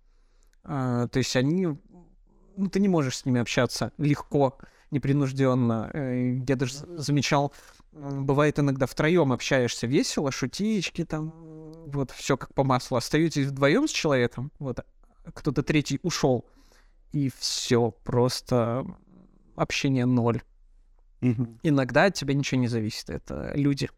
А, 0.64 1.08
то 1.08 1.20
есть 1.20 1.36
они, 1.36 1.68
ну, 2.58 2.70
ты 2.70 2.80
не 2.80 2.88
можешь 2.88 3.18
с 3.18 3.26
ними 3.26 3.42
общаться 3.42 3.92
легко, 3.98 4.58
непринужденно. 4.92 5.90
Э, 5.94 6.40
Я 6.48 6.56
даже 6.56 6.74
замечал, 6.98 7.54
бывает 7.92 8.60
иногда 8.60 8.86
втроем 8.86 9.32
общаешься 9.32 9.88
весело, 9.88 10.32
шутички 10.32 11.06
там, 11.06 11.34
вот 11.88 12.12
все 12.12 12.38
как 12.38 12.54
по 12.54 12.64
маслу. 12.64 12.98
Остаетесь 12.98 13.48
вдвоем 13.48 13.88
с 13.88 13.92
человеком, 13.92 14.52
вот 14.60 14.80
кто-то 15.34 15.64
третий 15.64 16.00
ушел, 16.04 16.46
и 17.12 17.32
все, 17.38 17.92
просто 18.04 18.86
общение 19.56 20.06
ноль. 20.06 20.42
Иногда 21.22 22.06
от 22.06 22.14
тебя 22.14 22.34
ничего 22.34 22.62
не 22.62 22.68
зависит, 22.68 23.10
это 23.10 23.52
люди. 23.56 23.90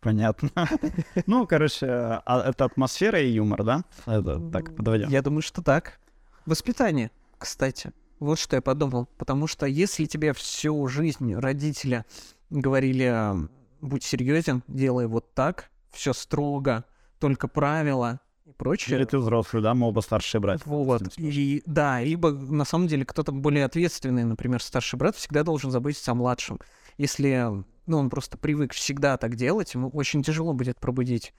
Понятно. 0.00 0.50
Ну, 1.26 1.46
короче, 1.46 1.86
а 1.86 2.50
это 2.50 2.64
атмосфера 2.64 3.20
и 3.20 3.30
юмор, 3.30 3.62
да? 3.62 3.84
Это 4.06 4.40
так, 4.50 4.74
подводя. 4.74 5.06
Я 5.06 5.22
думаю, 5.22 5.42
что 5.42 5.62
так. 5.62 6.00
Воспитание, 6.44 7.10
кстати. 7.38 7.92
Вот 8.18 8.38
что 8.38 8.56
я 8.56 8.62
подумал. 8.62 9.08
Потому 9.16 9.46
что 9.46 9.66
если 9.66 10.06
тебе 10.06 10.32
всю 10.32 10.86
жизнь 10.88 11.34
родители 11.34 12.04
говорили, 12.50 13.48
будь 13.80 14.02
серьезен, 14.02 14.64
делай 14.66 15.06
вот 15.06 15.34
так, 15.34 15.70
все 15.92 16.12
строго, 16.12 16.84
только 17.20 17.46
правила 17.46 18.20
и 18.44 18.52
прочее. 18.52 18.98
Или 18.98 19.04
ты 19.04 19.18
взрослый, 19.18 19.62
да, 19.62 19.74
мы 19.74 19.86
оба 19.86 20.00
старшие 20.00 20.40
братья. 20.40 20.64
Вот. 20.66 21.02
И 21.16 21.62
да, 21.66 22.02
либо 22.02 22.32
на 22.32 22.64
самом 22.64 22.88
деле 22.88 23.04
кто-то 23.04 23.32
более 23.32 23.64
ответственный, 23.64 24.24
например, 24.24 24.62
старший 24.62 24.98
брат, 24.98 25.16
всегда 25.16 25.42
должен 25.42 25.70
заботиться 25.70 26.12
о 26.12 26.14
младшем. 26.14 26.58
Если 26.98 27.64
ну, 27.86 27.98
он 27.98 28.10
просто 28.10 28.38
привык 28.38 28.72
всегда 28.72 29.16
так 29.16 29.36
делать, 29.36 29.74
ему 29.74 29.88
очень 29.88 30.22
тяжело 30.22 30.52
будет 30.52 30.78
пробудить 30.80 31.32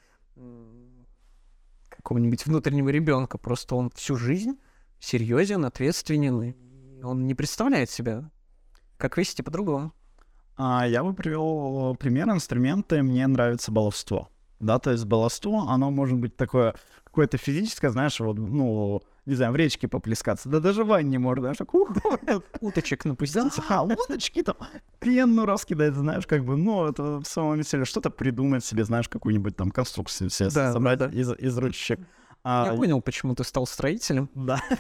какого-нибудь 1.90 2.46
внутреннего 2.46 2.90
ребенка. 2.90 3.38
Просто 3.38 3.76
он 3.76 3.90
всю 3.92 4.16
жизнь 4.16 4.60
серьезен, 5.00 5.66
ответственен, 5.66 6.42
и 6.42 7.04
он 7.04 7.28
не 7.28 7.36
представляет 7.36 7.90
себя, 7.90 8.30
как 8.98 9.18
вести 9.18 9.42
по-другому. 9.42 9.94
А 10.56 10.88
я 10.88 11.04
бы 11.04 11.14
привел 11.14 11.96
пример 11.96 12.30
инструменты. 12.30 13.02
Мне 13.02 13.26
нравится 13.28 13.72
баловство. 13.72 14.30
Да, 14.64 14.80
то 14.80 14.92
есть 14.92 15.06
баловство, 15.06 15.66
оно 15.70 15.92
может 15.92 16.18
быть 16.18 16.36
такое 16.36 16.74
какое-то 17.04 17.38
физическое, 17.38 17.90
знаешь, 17.92 18.20
вот, 18.20 18.38
ну, 18.40 19.02
не 19.28 19.36
знаю, 19.36 19.52
в 19.52 19.56
речке 19.56 19.88
поплескаться. 19.88 20.50
Да 20.50 20.60
даже 20.60 20.84
в 20.84 20.88
ванне 20.88 21.20
можно, 21.20 21.54
знаешь, 21.54 21.58
так, 21.58 21.74
Уточек 22.62 23.06
напустить. 23.06 23.44
да, 23.70 23.84
удочки 23.84 24.42
там, 24.42 24.56
пену 25.00 25.46
раскидать, 25.46 25.94
знаешь, 25.94 26.26
как 26.26 26.44
бы, 26.44 26.58
ну, 26.58 26.88
это 26.88 27.20
в 27.20 27.26
самом 27.26 27.62
деле 27.62 27.86
что-то 27.86 28.10
придумать 28.10 28.66
себе, 28.66 28.84
знаешь, 28.84 29.08
какую-нибудь 29.08 29.56
там 29.56 29.70
конструкцию 29.70 30.30
себе 30.32 30.50
Да, 30.50 30.74
собрать 30.74 31.00
да, 31.00 31.08
да. 31.08 31.18
Из, 31.20 31.32
из 31.34 31.58
ручек. 31.58 32.00
А, 32.44 32.70
Я 32.72 32.74
понял, 32.78 33.00
почему 33.02 33.36
ты 33.36 33.44
стал 33.44 33.68
строителем. 33.68 34.30
Да. 34.34 34.62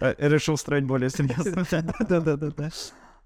Э, 0.00 0.14
Решил 0.18 0.58
строить 0.58 0.84
более 0.84 1.08
серьезно. 1.10 1.64
Да-да-да. 1.70 2.70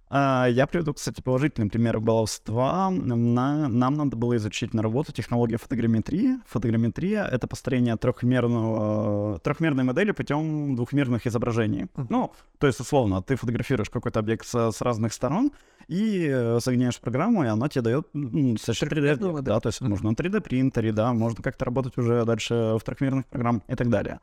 А, 0.09 0.47
Я 0.49 0.67
приведу, 0.69 0.95
кстати, 0.95 1.21
положительный 1.21 1.69
пример 1.69 1.99
баловства. 2.01 2.91
На- 2.91 3.69
Нам 3.69 3.95
надо 3.95 4.17
было 4.17 4.37
изучить 4.37 4.73
на 4.73 4.83
работу 4.83 5.13
технологию 5.13 5.59
фотограмметрии. 5.59 6.39
Фотограмметрия— 6.47 7.25
это 7.33 7.49
построение 7.49 7.97
трехмерного, 7.97 9.41
трехмерной 9.41 9.83
модели 9.85 10.13
путем 10.13 10.77
двухмерных 10.77 11.27
изображений. 11.27 11.87
Ну, 12.09 12.33
то 12.59 12.67
есть, 12.69 12.79
условно, 12.81 13.21
ты 13.21 13.35
фотографируешь 13.37 13.91
какой-то 13.91 14.21
объект 14.21 14.47
с, 14.47 14.71
с 14.73 14.81
разных 14.81 15.13
сторон 15.13 15.51
и 15.89 16.27
э, 16.31 16.61
загоняешь 16.61 17.01
программу, 17.01 17.43
и 17.45 17.49
она 17.49 17.69
тебе 17.69 17.83
дает 17.83 18.07
совершенно 18.13 18.91
3D. 18.91 18.95
Трехмерную 18.95 19.13
объект, 19.13 19.23
модель. 19.33 19.45
Да, 19.55 19.61
то 19.61 19.69
есть 19.69 19.81
можно 19.81 20.11
на 20.11 20.15
3D 20.15 20.41
принтере, 20.41 20.93
да, 20.93 21.13
можно 21.13 21.43
как-то 21.43 21.65
работать 21.65 21.99
уже 21.99 22.25
дальше 22.25 22.77
в 22.79 22.85
трехмерных 22.85 23.27
программах 23.27 23.63
и 23.69 23.75
так 23.75 23.89
далее. 23.91 24.21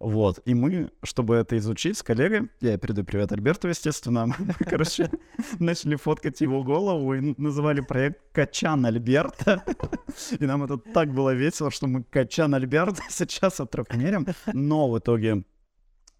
Вот, 0.00 0.40
и 0.44 0.54
мы, 0.54 0.92
чтобы 1.02 1.34
это 1.34 1.58
изучить 1.58 1.98
с 1.98 2.04
коллегой, 2.04 2.48
я 2.60 2.78
передаю 2.78 3.04
привет 3.04 3.32
Альберту, 3.32 3.68
естественно, 3.68 4.28
короче, 4.60 5.10
начали 5.58 5.96
фоткать 5.96 6.40
его 6.40 6.62
голову 6.62 7.14
и 7.14 7.34
называли 7.36 7.80
проект 7.80 8.20
«Качан 8.32 8.86
Альберта». 8.86 9.64
И 10.38 10.44
нам 10.44 10.62
это 10.62 10.78
так 10.78 11.12
было 11.12 11.34
весело, 11.34 11.72
что 11.72 11.88
мы 11.88 12.04
«Качан 12.04 12.54
Альберта» 12.54 13.02
сейчас 13.08 13.58
отрехмерим, 13.58 14.26
но 14.52 14.88
в 14.88 14.98
итоге 14.98 15.42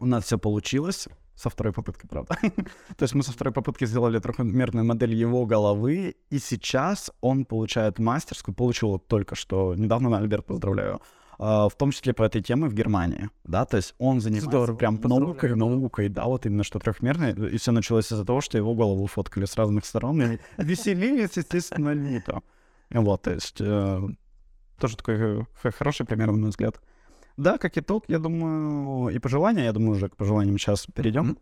у 0.00 0.06
нас 0.06 0.24
все 0.24 0.38
получилось. 0.38 1.08
Со 1.36 1.50
второй 1.50 1.72
попытки, 1.72 2.04
правда. 2.08 2.36
То 2.96 3.04
есть 3.04 3.14
мы 3.14 3.22
со 3.22 3.30
второй 3.30 3.52
попытки 3.52 3.86
сделали 3.86 4.18
трехмерную 4.18 4.84
модель 4.84 5.14
его 5.14 5.46
головы, 5.46 6.16
и 6.30 6.38
сейчас 6.40 7.12
он 7.20 7.44
получает 7.44 8.00
мастерскую, 8.00 8.56
получил 8.56 8.98
только 8.98 9.36
что, 9.36 9.76
недавно, 9.76 10.18
Альберт, 10.18 10.46
поздравляю, 10.46 11.00
в 11.38 11.70
том 11.78 11.92
числе 11.92 12.12
по 12.12 12.24
этой 12.24 12.42
теме 12.42 12.68
в 12.68 12.74
Германии, 12.74 13.30
да, 13.44 13.64
то 13.64 13.76
есть 13.76 13.94
он 13.98 14.20
занимается 14.20 14.50
Здорово, 14.50 14.76
прям 14.76 15.00
наукой, 15.00 15.54
наукой, 15.54 16.08
да, 16.08 16.24
вот 16.24 16.46
именно 16.46 16.64
что 16.64 16.80
трехмерное, 16.80 17.32
и 17.32 17.56
все 17.58 17.70
началось 17.70 18.12
из-за 18.12 18.24
того, 18.24 18.40
что 18.40 18.58
его 18.58 18.74
голову 18.74 19.06
фоткали 19.06 19.44
с 19.44 19.56
разных 19.56 19.84
сторон, 19.84 20.20
и 20.20 20.38
веселились, 20.56 21.36
естественно, 21.36 21.92
люто. 21.92 22.42
Вот, 22.90 23.22
то 23.22 23.32
есть 23.32 23.56
э, 23.60 24.08
тоже 24.80 24.96
такой 24.96 25.42
э, 25.62 25.70
хороший 25.70 26.06
пример, 26.06 26.32
на 26.32 26.38
мой 26.38 26.50
взгляд. 26.50 26.80
Да, 27.36 27.58
как 27.58 27.78
итог, 27.78 28.04
я 28.08 28.18
думаю, 28.18 29.14
и 29.14 29.18
пожелания, 29.20 29.64
я 29.64 29.72
думаю, 29.72 29.92
уже 29.92 30.08
к 30.08 30.16
пожеланиям 30.16 30.58
сейчас 30.58 30.86
перейдем 30.86 31.38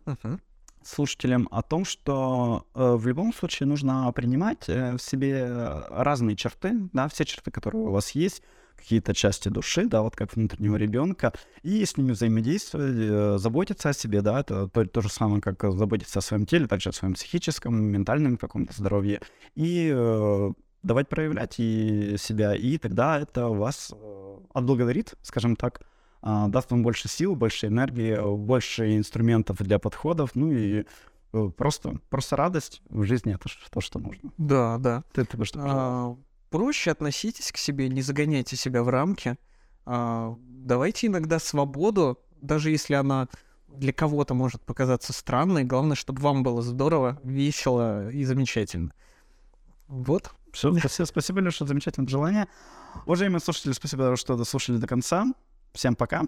слушателям 0.83 1.47
о 1.51 1.61
том, 1.61 1.85
что 1.85 2.65
э, 2.73 2.93
в 2.95 3.05
любом 3.07 3.33
случае 3.33 3.67
нужно 3.67 4.11
принимать 4.13 4.69
э, 4.69 4.95
в 4.95 5.01
себе 5.01 5.45
разные 5.89 6.35
черты, 6.35 6.89
да, 6.93 7.07
все 7.09 7.25
черты, 7.25 7.51
которые 7.51 7.83
у 7.83 7.91
вас 7.91 8.11
есть, 8.11 8.41
какие-то 8.77 9.13
части 9.13 9.49
души, 9.49 9.85
да, 9.85 10.01
вот 10.01 10.15
как 10.15 10.35
внутреннего 10.35 10.75
ребенка, 10.75 11.33
и 11.63 11.83
с 11.83 11.97
ними 11.97 12.11
взаимодействовать, 12.11 12.95
э, 12.95 13.37
заботиться 13.37 13.89
о 13.89 13.93
себе, 13.93 14.21
да, 14.21 14.39
это 14.39 14.67
то, 14.67 14.85
то 14.85 15.01
же 15.01 15.09
самое, 15.09 15.41
как 15.41 15.61
заботиться 15.73 16.19
о 16.19 16.21
своем 16.21 16.45
теле, 16.45 16.67
также 16.67 16.89
о 16.89 16.93
своем 16.93 17.13
психическом, 17.13 17.75
ментальном 17.75 18.37
каком-то 18.37 18.73
здоровье, 18.73 19.21
и 19.55 19.91
э, 19.93 20.51
давать 20.83 21.09
проявлять 21.09 21.55
и 21.57 22.15
себя, 22.17 22.55
и 22.55 22.77
тогда 22.77 23.19
это 23.19 23.47
вас 23.47 23.93
э, 23.93 24.37
отблагодарит, 24.53 25.15
скажем 25.21 25.55
так, 25.55 25.81
а, 26.21 26.47
даст 26.47 26.71
вам 26.71 26.83
больше 26.83 27.07
сил, 27.07 27.35
больше 27.35 27.67
энергии, 27.67 28.17
больше 28.37 28.97
инструментов 28.97 29.57
для 29.59 29.79
подходов, 29.79 30.31
ну 30.35 30.51
и 30.51 30.85
э, 31.33 31.49
просто, 31.55 31.99
просто 32.09 32.35
радость 32.35 32.81
в 32.89 33.03
жизни 33.03 33.35
это 33.35 33.49
то, 33.71 33.81
что 33.81 33.99
нужно. 33.99 34.31
Да, 34.37 34.77
да. 34.77 35.03
Ты, 35.13 35.25
ты 35.25 35.37
бы 35.37 35.45
что 35.45 35.59
пожелал? 35.59 36.11
А, 36.11 36.17
проще 36.49 36.91
относитесь 36.91 37.51
к 37.51 37.57
себе, 37.57 37.89
не 37.89 38.01
загоняйте 38.01 38.55
себя 38.55 38.83
в 38.83 38.89
рамки. 38.89 39.37
А, 39.85 40.35
давайте 40.39 41.07
иногда 41.07 41.39
свободу, 41.39 42.19
даже 42.41 42.71
если 42.71 42.93
она 42.93 43.27
для 43.67 43.93
кого-то 43.93 44.33
может 44.33 44.61
показаться 44.61 45.13
странной. 45.13 45.63
Главное, 45.63 45.95
чтобы 45.95 46.21
вам 46.21 46.43
было 46.43 46.61
здорово, 46.61 47.19
весело 47.23 48.09
и 48.09 48.23
замечательно. 48.23 48.93
Вот. 49.87 50.31
Все, 50.51 50.73
спасибо, 50.73 51.05
спасибо, 51.05 51.39
Леша, 51.39 51.65
замечательное 51.65 52.05
пожелание. 52.07 52.47
Уважаемые 53.05 53.39
слушатели, 53.39 53.73
спасибо, 53.73 54.15
что 54.15 54.35
дослушали 54.35 54.77
до 54.77 54.87
конца. 54.87 55.25
Всем 55.73 55.95
пока. 55.95 56.23